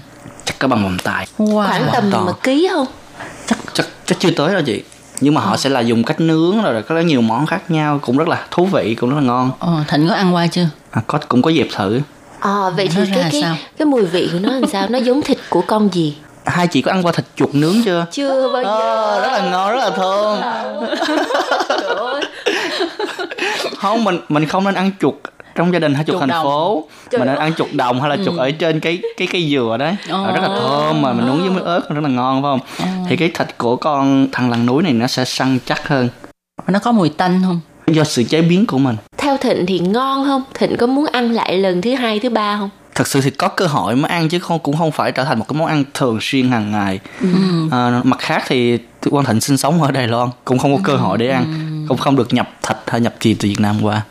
[0.63, 1.67] có bằng vòng tay wow.
[1.67, 2.21] khoảng tầm to.
[2.21, 2.87] một ký không
[3.47, 4.83] chắc chắc chắc chưa tới đâu chị
[5.21, 8.17] nhưng mà họ sẽ là dùng cách nướng rồi có nhiều món khác nhau cũng
[8.17, 11.03] rất là thú vị cũng rất là ngon ờ, thịnh có ăn qua chưa à,
[11.07, 12.01] có cũng có dịp thử
[12.41, 13.57] Ờ vậy thì cái cái sao?
[13.79, 14.89] cái mùi vị của nó làm sao?
[14.89, 16.17] Nó giống thịt của con gì?
[16.45, 18.69] hai chị có ăn qua thịt chuột nướng chưa Chưa bao giờ.
[18.69, 20.41] Ờ, rất là ngon rất là thơm
[23.77, 25.15] không mình mình không nên ăn chuột
[25.55, 26.45] trong gia đình hay chuột, Chuột thành đồng.
[26.45, 29.51] phố Trời mình nên ăn chuột đồng hay là chuột ở trên cái cái cây
[29.51, 29.97] dừa đấy.
[30.11, 30.27] Ồ.
[30.27, 32.61] rất là thơm mà mình nướng với muối ớt rất là ngon phải không?
[33.09, 36.09] Thì cái thịt của con thằng lằn núi này nó sẽ săn chắc hơn.
[36.67, 37.61] Nó có mùi tanh không?
[37.87, 38.97] Do sự chế biến của mình.
[39.19, 40.43] Theo Thịnh thì ngon không?
[40.55, 42.71] Thịnh có muốn ăn lại lần thứ hai thứ ba không?
[42.95, 45.39] thật sự thì có cơ hội mới ăn chứ không cũng không phải trở thành
[45.39, 47.01] một cái món ăn thường xuyên hàng ngày.
[47.71, 48.79] À, mặt khác thì
[49.11, 51.45] quan thịnh sinh sống ở đài loan cũng không có cơ hội để ăn.
[51.89, 54.03] Cũng không được nhập thịt hay nhập gì từ việt nam qua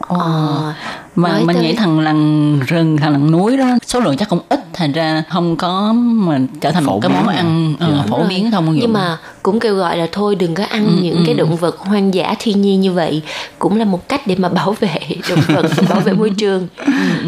[0.00, 0.74] Ờ.
[1.16, 4.28] mà Nói mình tới- nghĩ thằng lằn rừng thằng lằn núi đó số lượng chắc
[4.28, 7.92] cũng ít thành ra không có mà trở thành Phổ một cái món ăn ờ,
[7.96, 8.02] Dạ.
[8.08, 10.92] phổ biến thông dụng Nhưng mà cũng kêu gọi là thôi đừng có ăn Ừ,
[11.02, 11.22] những ừ.
[11.26, 13.22] cái động vật hoang dã thiên nhiên như vậy.
[13.58, 14.98] Cũng là một cách để mà bảo vệ
[15.30, 16.68] động vật bảo vệ môi trường.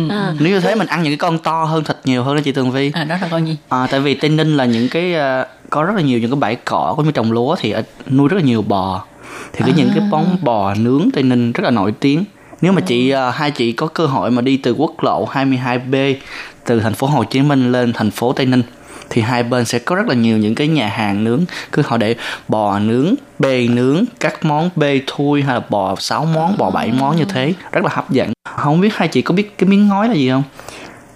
[0.08, 2.40] À, nếu như thế mình ăn những cái con to hơn thịt nhiều hơn đó
[2.44, 2.90] chị tường vi.
[2.94, 5.82] À đó là con gì À, tại vì Tây Ninh là những cái à, có
[5.82, 7.74] rất là nhiều những cái bãi cỏ cũng như trồng lúa thì
[8.10, 9.04] nuôi rất là nhiều bò.
[9.52, 12.24] Thì cái những cái món bò nướng Tây Ninh rất là nổi tiếng
[12.60, 16.14] nếu mà chị à, hai chị có cơ hội mà đi từ quốc lộ 22B
[16.64, 18.62] từ thành phố Hồ Chí Minh lên thành phố Tây Ninh
[19.10, 21.40] thì hai bên sẽ có rất là nhiều những cái nhà hàng nướng.
[21.72, 22.14] Cứ họ để
[22.48, 26.92] bò nướng bê nướng các món bê thui hay là bò 6 món bò 7
[26.92, 27.54] món như thế.
[27.72, 28.32] Rất là hấp dẫn.
[28.56, 30.42] Không biết hai chị có biết cái miếng ngói là gì không?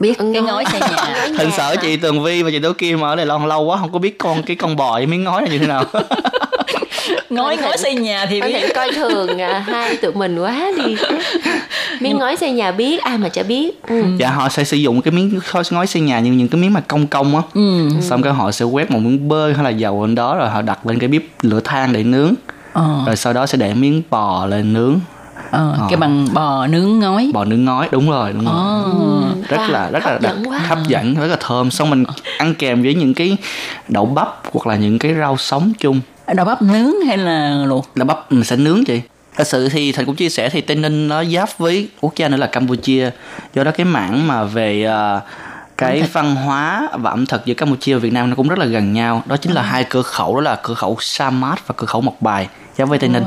[0.00, 1.26] Biết cái ngói xây nhà.
[1.38, 3.92] Thật sợ chị Tường Vi và chị Tố Kim ở Đài Loan lâu quá không
[3.92, 5.84] có biết con cái con bò với miếng ngói là như thế nào.
[7.30, 10.96] ngói ngói xây nhà thì biết coi thường à, hai tụi mình quá đi
[12.00, 14.04] miếng ngói xây nhà biết ai mà chả biết ừ.
[14.18, 16.72] dạ họ sẽ sử dụng cái miếng khói ngói xây nhà như những cái miếng
[16.72, 17.42] mà cong cong á.
[17.54, 17.88] ừ.
[18.00, 20.62] Xong cái họ sẽ quét một miếng bơi hay là dầu lên đó rồi họ
[20.62, 22.34] đặt lên cái bếp lửa than để nướng.
[22.72, 25.00] ờ, Rồi sau đó sẽ để miếng bò lên nướng.
[25.50, 25.86] ờ, Ờ.
[25.88, 28.54] cái bằng bò nướng ngói Bò nướng ngói đúng rồi đúng rồi.
[28.54, 28.84] ờ.
[29.48, 30.58] Rất là rất là đặc, dẫn quá.
[30.58, 32.04] hấp dẫn rất là thơm xong mình
[32.38, 33.36] ăn kèm với những cái
[33.88, 36.00] đậu bắp hoặc là những cái rau sống chung
[36.32, 37.90] đậu bắp nướng hay là luộc?
[37.94, 39.00] Là bắp mình sẽ nướng chị.
[39.36, 42.28] Thật sự thì thành cũng chia sẻ thì tây ninh nó giáp với quốc gia
[42.28, 43.10] nữa là campuchia.
[43.54, 45.20] Do đó cái mảng mà về à,
[45.76, 48.66] cái văn hóa và ẩm thực giữa campuchia và việt nam nó cũng rất là
[48.66, 49.22] gần nhau.
[49.26, 52.22] Đó chính là hai cửa khẩu đó là cửa khẩu samat và cửa khẩu mộc
[52.22, 52.48] bài
[52.78, 53.24] giáp với tây ninh.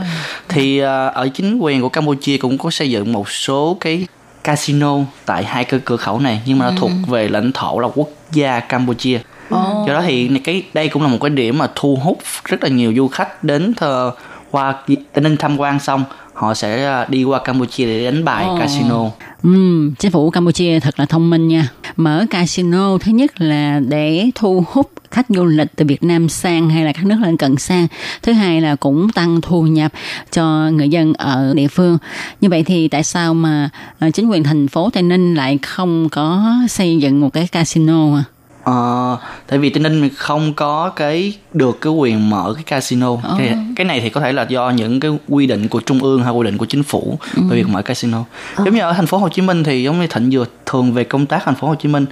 [0.49, 4.07] Thì à, ở chính quyền của campuchia cũng có xây dựng một số cái
[4.43, 7.87] casino tại hai cái cửa khẩu này nhưng mà nó thuộc về lãnh thổ là
[7.95, 9.19] quốc gia campuchia
[9.51, 12.69] do đó thì cái đây cũng là một cái điểm mà thu hút rất là
[12.69, 14.11] nhiều du khách đến thờ,
[14.51, 14.75] qua
[15.15, 18.57] Ninh tham quan xong họ sẽ à, đi qua Campuchia để đánh bài Ồ.
[18.59, 19.05] casino
[19.43, 21.69] Ừm, chính phủ Campuchia thật là thông minh nha.
[21.95, 26.69] mở casino thứ nhất là để thu hút khách du lịch từ Việt Nam sang
[26.69, 27.87] hay là các nước lân cận sang.
[28.23, 29.91] Thứ hai là cũng tăng thu nhập
[30.31, 31.97] cho người dân ở địa phương.
[32.41, 33.69] Như vậy thì tại sao mà
[33.99, 38.15] ờ, chính quyền thành phố Tây Ninh lại không có xây dựng một cái casino
[38.15, 38.23] à?
[38.67, 43.15] Ờ, tại vì Tây Ninh không có cái được cái quyền mở cái casino.
[43.23, 43.35] Ờ.
[43.37, 46.23] Cái, cái này thì có thể là do những cái quy định của trung ương
[46.23, 47.41] hay quy định của chính phủ Ừ.
[47.49, 48.23] về việc mở casino.
[48.57, 51.03] Giống như ở thành phố Hồ Chí Minh thì giống như Thịnh vừa thường về
[51.03, 52.05] công tác thành phố Hồ Chí Minh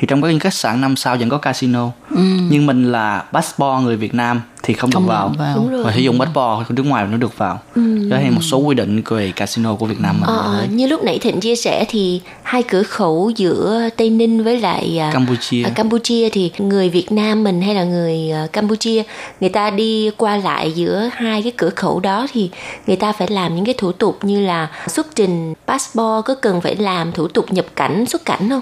[0.00, 1.90] thì trong các khách sạn năm sao vẫn có casino.
[2.10, 2.20] Ừ.
[2.50, 5.28] Nhưng mình là passport người Việt Nam thì không được Không vào.
[5.28, 5.56] được vào.
[5.56, 5.84] Đúng rồi.
[5.84, 7.58] Và sử dụng passport của nước ngoài mới được vào.
[7.74, 8.08] Ừ.
[8.10, 10.26] Đó là một số quy định về casino của Việt Nam mình.
[10.28, 14.60] Ờ, như lúc nãy Thịnh chia sẻ thì hai cửa khẩu giữa Tây Ninh với
[14.60, 15.64] lại à, Campuchia.
[15.64, 19.02] à, Campuchia thì người Việt Nam mình hay là người à, Campuchia
[19.40, 22.50] người ta đi qua lại giữa hai cái cửa khẩu đó thì
[22.86, 26.60] người ta phải làm những cái thủ tục như là xuất trình passport có cần
[26.60, 28.60] phải làm thủ tục nhập cảnh xuất cảnh không?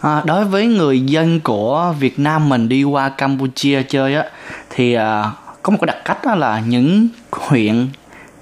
[0.00, 4.24] À, đối với người dân của Việt Nam mình đi qua Campuchia chơi á
[4.70, 5.30] thì à,
[5.62, 7.88] có một cái đặc cách đó là những huyện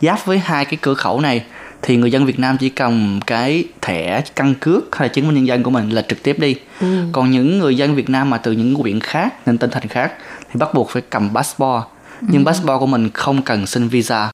[0.03, 1.45] giáp với hai cái cửa khẩu này
[1.83, 5.35] thì người dân Việt Nam chỉ cầm cái thẻ căn cước hay là chứng minh
[5.37, 6.57] nhân dân của mình là trực tiếp đi.
[6.81, 6.87] Ừ.
[7.13, 10.13] Còn những người dân Việt Nam mà từ những huyện khác, nên tỉnh thành khác
[10.53, 11.83] thì bắt buộc phải cầm passport.
[12.21, 12.47] Nhưng Ừ.
[12.47, 14.31] passport của mình không cần xin visa.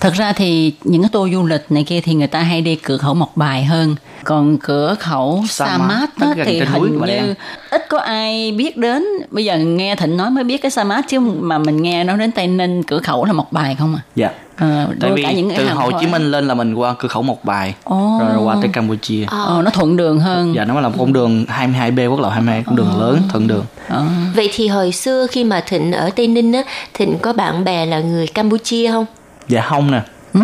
[0.00, 2.74] Thật ra thì những cái tour du lịch này kia thì người ta hay đi
[2.76, 3.96] cửa khẩu Mộc Bài hơn.
[4.24, 7.34] Còn cửa khẩu Sa Sa Mát, á, thì hình như
[7.70, 9.04] ít có ai biết đến.
[9.30, 12.18] Bây giờ nghe Thịnh nói mới biết cái Sa Mát chứ mà mình nghe nói
[12.18, 14.00] đến Tây Ninh cửa khẩu là Mộc Bài không à.
[14.16, 14.30] Dạ.
[14.56, 15.90] Ờ, Tại đôi vì cả những cái từ Hồ.
[16.00, 18.20] Chí Minh lên là mình qua cửa khẩu Mộc Bài Ồ.
[18.28, 19.24] rồi qua tới Campuchia.
[19.28, 20.54] Ờ, nó thuận đường hơn.
[20.54, 23.64] Dạ nó là một con đường 22B quốc lộ 22 con đường lớn thuận đường.
[23.88, 24.04] Ờ.
[24.34, 26.62] Vậy thì hồi xưa khi mà Thịnh ở Tây Ninh á,
[26.94, 29.06] Thịnh có bạn bè là người Campuchia không?
[29.50, 30.02] Dạ không nè.
[30.32, 30.40] Ừ.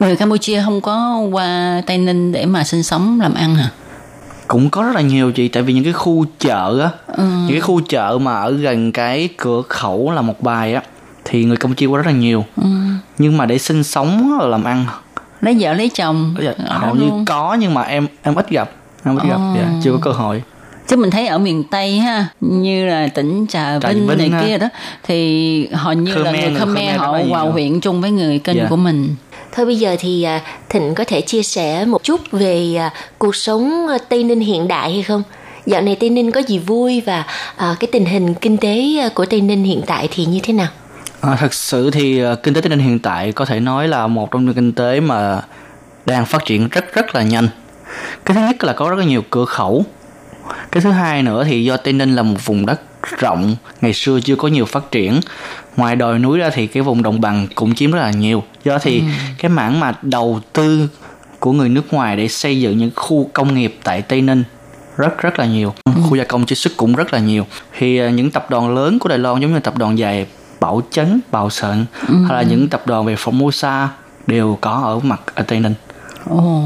[0.00, 3.70] Người Campuchia không có qua Tây Ninh để mà sinh sống làm ăn hả?
[4.48, 7.24] Cũng có rất là nhiều chị tại vì những cái khu chợ á, Ừ.
[7.24, 10.82] những cái khu chợ mà ở gần cái cửa khẩu là một bài á
[11.24, 12.44] thì người Campuchia qua rất là nhiều.
[12.56, 12.68] Ừ.
[13.18, 14.86] Nhưng mà để sinh sống làm ăn
[15.40, 18.70] Lấy vợ lấy chồng dạ, hầu như có nhưng mà em em ít gặp,
[19.04, 19.54] em ít gặp, Ồ.
[19.56, 20.42] dạ, chưa có cơ hội.
[20.88, 24.28] Chứ mình thấy ở miền Tây ha như là tỉnh Trà Trà Vinh, Vinh này
[24.28, 24.42] ha.
[24.42, 24.68] kia đó
[25.02, 28.10] thì họ như là Khmer, người người Khmer Khmer họ là vào huyện chung với
[28.10, 28.66] người kênh Dạ.
[28.70, 29.14] của mình
[29.52, 33.36] Thôi bây giờ thì à, Thịnh có thể chia sẻ một chút về à, cuộc
[33.36, 35.22] sống à, Tây Ninh hiện đại hay không?
[35.66, 37.24] Dạo này Tây Ninh có gì vui và
[37.58, 38.84] cái tình hình kinh tế
[39.14, 40.68] của Tây Ninh hiện tại thì như thế nào?
[41.20, 44.30] À, thật sự thì kinh tế Tây Ninh hiện tại có thể nói là một
[44.30, 45.42] trong những kinh tế mà
[46.06, 47.48] đang phát triển rất rất là nhanh.
[48.24, 49.84] Cái thứ nhất là có rất là nhiều cửa khẩu.
[50.72, 52.80] Cái thứ hai nữa thì do Tây Ninh là một vùng đất
[53.18, 55.20] rộng, ngày xưa chưa có nhiều phát triển.
[55.76, 58.42] Ngoài đồi núi ra thì cái vùng đồng bằng cũng chiếm rất là nhiều.
[58.64, 59.02] Do thì
[59.38, 60.88] cái mảng mà đầu tư
[61.38, 64.44] của người nước ngoài để xây dựng những khu công nghiệp tại Tây Ninh
[64.96, 65.74] rất rất là nhiều
[66.08, 67.46] khu gia công chế xuất cũng rất là nhiều
[67.78, 70.26] thì ờ, những tập đoàn lớn của Đài Loan giống như tập đoàn giày
[70.60, 73.86] Bảo Chấn, Bảo Sận hay là những tập đoàn về Formosa
[74.26, 75.74] đều có ở mặt ở Tây Ninh.
[76.28, 76.62] Ồ.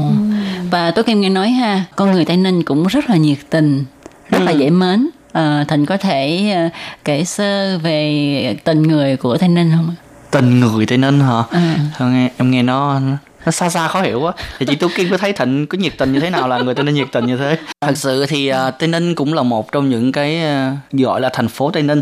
[0.71, 3.85] và tôi em nghe nói ha con người Tây Ninh cũng rất là nhiệt tình
[4.29, 6.69] rất là dễ mến à, Thịnh có thể ờ,
[7.05, 9.95] kể sơ về tình người của Tây Ninh không ạ?
[10.31, 11.43] Tình người Tây Ninh hả?
[11.51, 11.59] Ừ.
[11.99, 12.99] Sao nghe em nghe nó
[13.45, 15.93] nó xa xa khó hiểu quá thì chị Tú Kiên có thấy Thịnh có nhiệt
[15.97, 18.47] tình như thế nào là người Tây Ninh nhiệt tình như thế thật sự thì
[18.47, 21.83] à, Tây Ninh cũng là một trong những cái à, gọi là thành phố Tây
[21.83, 22.01] Ninh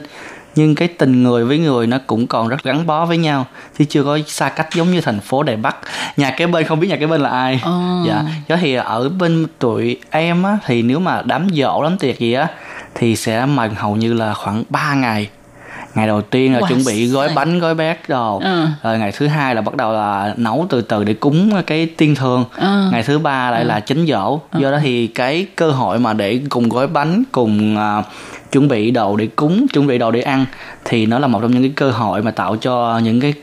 [0.55, 3.45] nhưng cái tình người với người nó cũng còn rất gắn bó với nhau.
[3.77, 5.75] Chứ chưa có xa cách giống như thành phố Đài Bắc.
[6.17, 7.61] Nhà kế bên không biết nhà kế bên là ai.
[7.63, 8.03] Ồ.
[8.07, 8.23] dạ.
[8.47, 12.33] Đó thì ở bên tụi em á thì nếu mà đám giỗ đám tiệc gì
[12.33, 12.47] á
[12.95, 15.29] thì sẽ mời hầu như là khoảng 3 ngày
[15.95, 17.35] ngày đầu tiên là Wow chuẩn bị gói 塞.
[17.35, 18.39] bánh gói bát đồ.
[18.39, 18.65] Ừ.
[18.83, 22.15] rồi ngày thứ hai là bắt đầu là nấu từ từ để cúng cái tiên
[22.15, 22.45] thường.
[22.55, 22.89] Ừ.
[22.91, 26.39] ngày thứ ba lại là chính dỗ do đó thì cái cơ hội mà để
[26.49, 28.03] cùng gói bánh cùng à,
[28.51, 30.45] chuẩn bị đồ để cúng chuẩn bị đồ để ăn
[30.85, 33.33] thì nó là một trong những cái cơ hội mà tạo cho những cái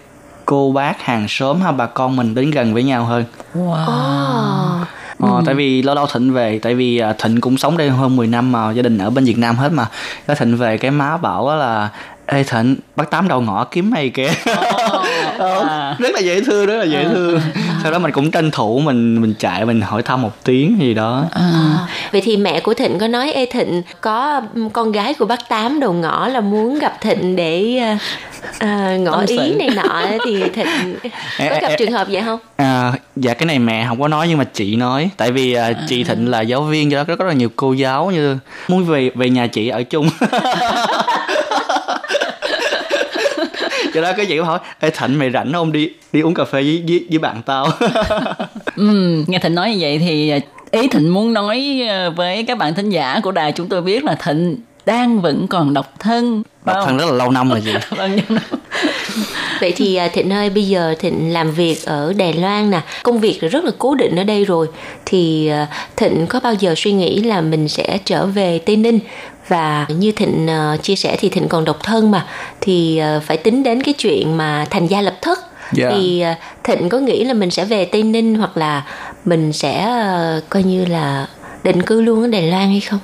[0.44, 3.24] cô bác hàng xóm hay bà con mình đến gần với nhau hơn.
[3.54, 4.84] Wow.
[5.20, 8.16] Ờ, tại vì lâu lâu Thịnh về tại vì à, Thịnh cũng sống đây hơn
[8.16, 9.86] 10 năm mà gia đình ở bên Việt Nam hết mà.
[10.26, 11.88] Cái Thịnh về cái má bảo là
[12.30, 14.30] Ê Thịnh bắt tám đầu ngõ kiếm mày kìa.
[15.38, 17.40] Ờ, rất là dễ thương rất là dễ thương.
[17.82, 20.94] Sau đó mình cũng tranh thủ mình mình chạy mình hỏi thăm một tiếng gì
[20.94, 21.24] đó.
[21.30, 21.42] À,
[22.12, 24.40] vậy thì mẹ của Thịnh có nói Ê Thịnh có
[24.72, 27.80] con gái của bác Tám đầu ngõ là muốn gặp Thịnh để
[28.58, 29.56] à, ngỏ Tâm ý sự.
[29.58, 30.02] này nọ.
[30.24, 30.96] Thì Thịnh
[31.38, 32.38] có gặp trường hợp vậy không?
[32.56, 35.10] À, dạ cái này mẹ không có nói nhưng mà chị nói.
[35.16, 38.10] Tại vì à, chị Thịnh là giáo viên do đó rất là nhiều cô giáo
[38.10, 40.10] như muốn về về nhà chị ở chung
[44.00, 46.44] do đó cái gì cũng hỏi Ê Thịnh mày rảnh không đi đi uống cà
[46.44, 47.66] phê với với, với bạn tao
[48.76, 50.38] Ừ, nghe Thịnh nói như vậy thì à,
[50.70, 54.04] ý Thịnh muốn nói à, với các bạn thính giả của đài chúng tôi biết
[54.04, 56.42] là Thịnh đang vẫn còn độc thân.
[56.68, 57.72] Độc thân rất là lâu năm rồi chị.
[59.60, 63.20] Vậy thì à, Thịnh ơi, bây giờ Thịnh làm việc ở Đài Loan nè, công
[63.20, 64.66] việc rất là cố định ở đây rồi.
[65.04, 65.66] Thì à,
[65.96, 68.98] Thịnh có bao giờ suy nghĩ là mình sẽ trở về Tây Ninh
[69.48, 72.26] và như Thịnh uh, chia sẻ thì Thịnh còn độc thân mà
[72.60, 75.38] thì phải tính đến cái chuyện mà thành gia lập thất
[75.78, 75.92] yeah.
[75.94, 78.84] thì uh, Thịnh có nghĩ là mình sẽ về Tây Ninh hoặc là
[79.24, 79.88] mình sẽ
[80.48, 81.26] coi như là
[81.64, 82.98] định cư luôn ở Đài Loan hay không?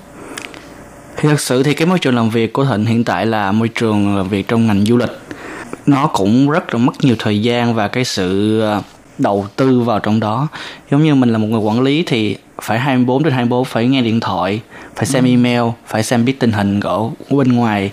[1.24, 3.68] Thì thật sự thì cái môi trường làm việc của Thịnh hiện tại là môi
[3.68, 5.10] trường làm việc trong ngành du lịch
[5.86, 8.62] nó cũng rất là mất nhiều thời gian và cái sự
[9.18, 10.48] đầu tư vào trong đó
[10.90, 14.02] giống như mình là một người quản lý thì phải 24 đến 24 phải nghe
[14.02, 14.60] điện thoại
[14.96, 15.28] phải xem ừ.
[15.28, 17.00] email phải xem biết tình hình ở
[17.30, 17.90] bên ngoài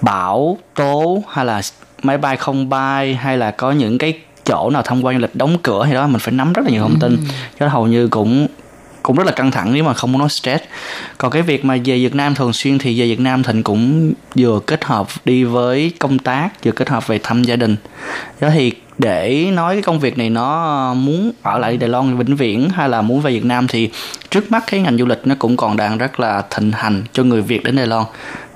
[0.00, 1.62] bão tố hay là
[2.02, 5.34] máy bay không bay hay là có những cái chỗ nào tham quan du lịch
[5.34, 7.22] đóng cửa hay đó mình phải nắm rất là nhiều thông tin ừ.
[7.60, 8.46] cho hầu như cũng
[9.08, 10.64] cũng rất là căng thẳng nếu mà không muốn nói stress.
[11.18, 14.12] Còn cái việc mà về Việt Nam thường xuyên thì về Việt Nam Thịnh cũng
[14.34, 17.76] vừa kết hợp đi với công tác vừa kết hợp về thăm gia đình.
[18.40, 22.36] Đó thì để nói cái công việc này nó muốn ở lại Đài Loan vĩnh
[22.36, 23.90] viễn hay là muốn về Việt Nam thì
[24.30, 27.22] trước mắt cái ngành du lịch nó cũng còn đang rất là thịnh hành cho
[27.22, 28.04] người Việt đến Đài Loan.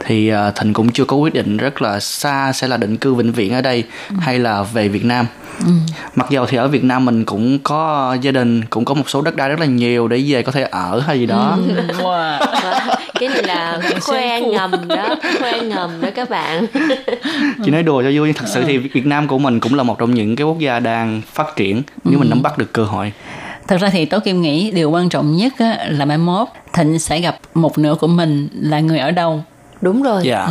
[0.05, 3.15] Thì uh, Thịnh cũng chưa có quyết định rất là xa sẽ là định cư
[3.15, 4.17] vĩnh viễn ở đây ừ.
[4.21, 5.27] hay là về Việt Nam
[5.61, 5.73] Ừ.
[6.15, 9.23] mặc dù thì ở Việt Nam mình cũng có gia đình cũng có một số
[9.23, 11.83] đất đai rất là nhiều để về có thể ở hay gì đó ừ.
[11.99, 12.39] wow.
[13.21, 16.67] cái này là khoe ngầm đó khoe ngầm đó các bạn
[17.65, 19.83] chỉ nói đùa cho vui nhưng thật sự thì Việt Nam của mình cũng là
[19.83, 22.19] một trong những cái quốc gia đang phát triển nếu ừ.
[22.19, 23.13] mình nắm bắt được cơ hội
[23.69, 26.99] thật ra thì tố kim nghĩ điều quan trọng nhất á, là mai mốt thịnh
[26.99, 29.45] sẽ gặp một nửa của mình là người ở đâu
[29.81, 30.51] đúng rồi dạ yeah.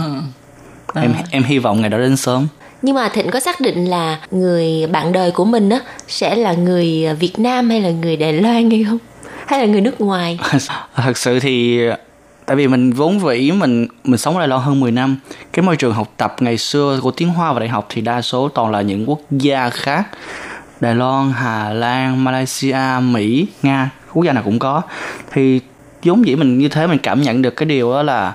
[0.94, 1.02] ừ.
[1.02, 2.48] em em hy vọng ngày đó đến sớm
[2.82, 6.54] nhưng mà thịnh có xác định là người bạn đời của mình á sẽ là
[6.54, 8.98] người việt nam hay là người đài loan hay không?
[9.46, 10.40] Hay là người nước ngoài?
[10.96, 11.80] Thật sự thì
[12.46, 15.18] tại vì mình vốn vĩ mình mình sống ở Đài Loan hơn 10 năm.
[15.54, 18.22] Cái môi trường học tập ngày xưa của tiếng Hoa và đại học thì đa
[18.22, 20.08] số toàn là những quốc gia khác.
[20.80, 24.82] Đài Loan, Hà Lan, Malaysia, Mỹ, Nga quốc gia nào cũng có.
[25.32, 25.60] Thì
[26.04, 28.34] vốn dĩ mình như thế mình cảm nhận được cái điều đó là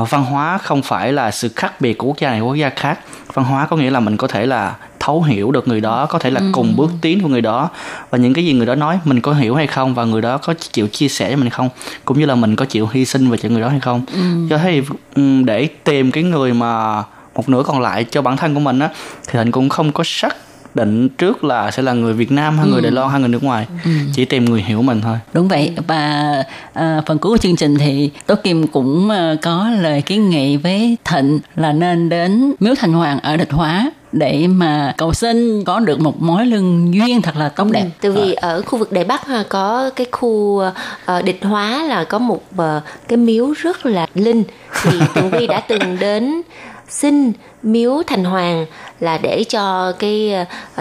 [0.00, 2.70] uh, văn hóa không phải là sự khác biệt của quốc gia này quốc gia
[2.70, 2.98] khác
[3.34, 6.18] văn hóa có nghĩa là mình có thể là thấu hiểu được người đó có
[6.18, 6.46] thể là ừ.
[6.52, 7.70] cùng bước tiến của người đó
[8.10, 10.38] và những cái gì người đó nói mình có hiểu hay không và người đó
[10.38, 11.68] có chịu chia sẻ cho mình không
[12.04, 14.20] cũng như là mình có chịu hy sinh về cho người đó hay không ừ.
[14.50, 14.82] cho thế
[15.16, 17.02] thì để tìm cái người mà
[17.34, 18.88] một nửa còn lại cho bản thân của mình á
[19.28, 20.36] thì mình cũng không có sắc
[20.78, 22.72] định trước là sẽ là người Việt Nam hay ừ.
[22.72, 23.90] người Đài Loan hay người nước ngoài ừ.
[24.14, 26.34] chỉ tìm người hiểu mình thôi đúng vậy và
[26.72, 30.56] à, phần cuối của chương trình thì Tố Kim cũng à, có lời kiến nghị
[30.56, 35.64] với Thịnh là nên đến Miếu Thành Hoàng ở Địch Hóa để mà cầu xin
[35.64, 37.82] có được một mối lương duyên thật là tốt đẹp.
[37.82, 41.82] Ừ, từ vì ở khu vực Đài Bắc ha có cái khu uh, địch hóa
[41.82, 44.42] là có một uh, cái miếu rất là linh
[44.82, 46.42] thì Tường Vi đã từng đến
[46.88, 47.32] xin
[47.62, 48.66] miếu thành hoàng
[49.00, 50.34] là để cho cái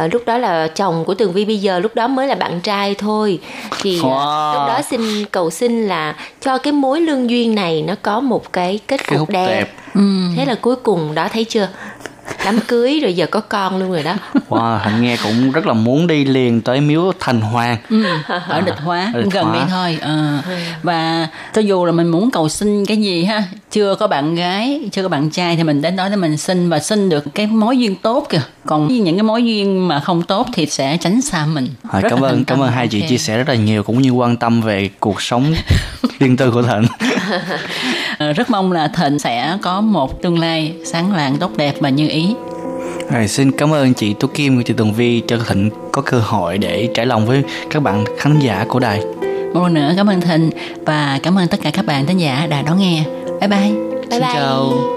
[0.06, 2.62] uh, lúc đó là chồng của tường vi bây giờ lúc đó mới là bạn
[2.62, 3.40] trai thôi
[3.82, 7.96] thì uh, lúc đó xin cầu xin là cho cái mối lương duyên này nó
[8.02, 9.74] có một cái kết cục đẹp, đẹp.
[9.94, 10.02] Ừ.
[10.36, 11.68] thế là cuối cùng đó thấy chưa
[12.46, 14.16] đám cưới rồi giờ có con luôn rồi đó.
[14.50, 17.78] Wow hạnh nghe cũng rất là muốn đi liền tới miếu thành hoàng.
[17.90, 18.04] Ừ,
[18.48, 20.42] ở địch hóa ở địch gần đây thôi à,
[20.84, 24.82] và cho dù là mình muốn cầu xin cái gì ha chưa có bạn gái
[24.92, 27.48] chưa có bạn trai thì mình đến đó để mình xin và xin được cái
[27.48, 28.42] mối duyên tốt kìa.
[28.66, 31.68] Còn những cái mối duyên mà không tốt thì sẽ tránh xa mình.
[31.90, 34.38] À, cảm ơn cảm ơn hai chị chia sẻ rất là nhiều cũng như quan
[34.38, 35.54] tâm về cuộc sống
[36.20, 36.88] riêng tư của thịnh.
[38.18, 41.90] Ờ, rất mong là thịnh sẽ có một tương lai sáng lạng tốt đẹp và
[41.90, 42.36] như ý
[43.12, 46.20] rồi, xin cảm ơn chị Tú Kim và chị Tường Vi cho Thịnh có cơ
[46.20, 49.02] hội để trải lòng với các bạn khán giả của đài.
[49.54, 50.50] Một lần nữa cảm ơn Thịnh
[50.86, 53.04] và cảm ơn tất cả các bạn khán giả đã đón nghe.
[53.40, 53.72] Bye bye.
[53.92, 54.32] Bye xin bye.
[54.34, 54.97] chào.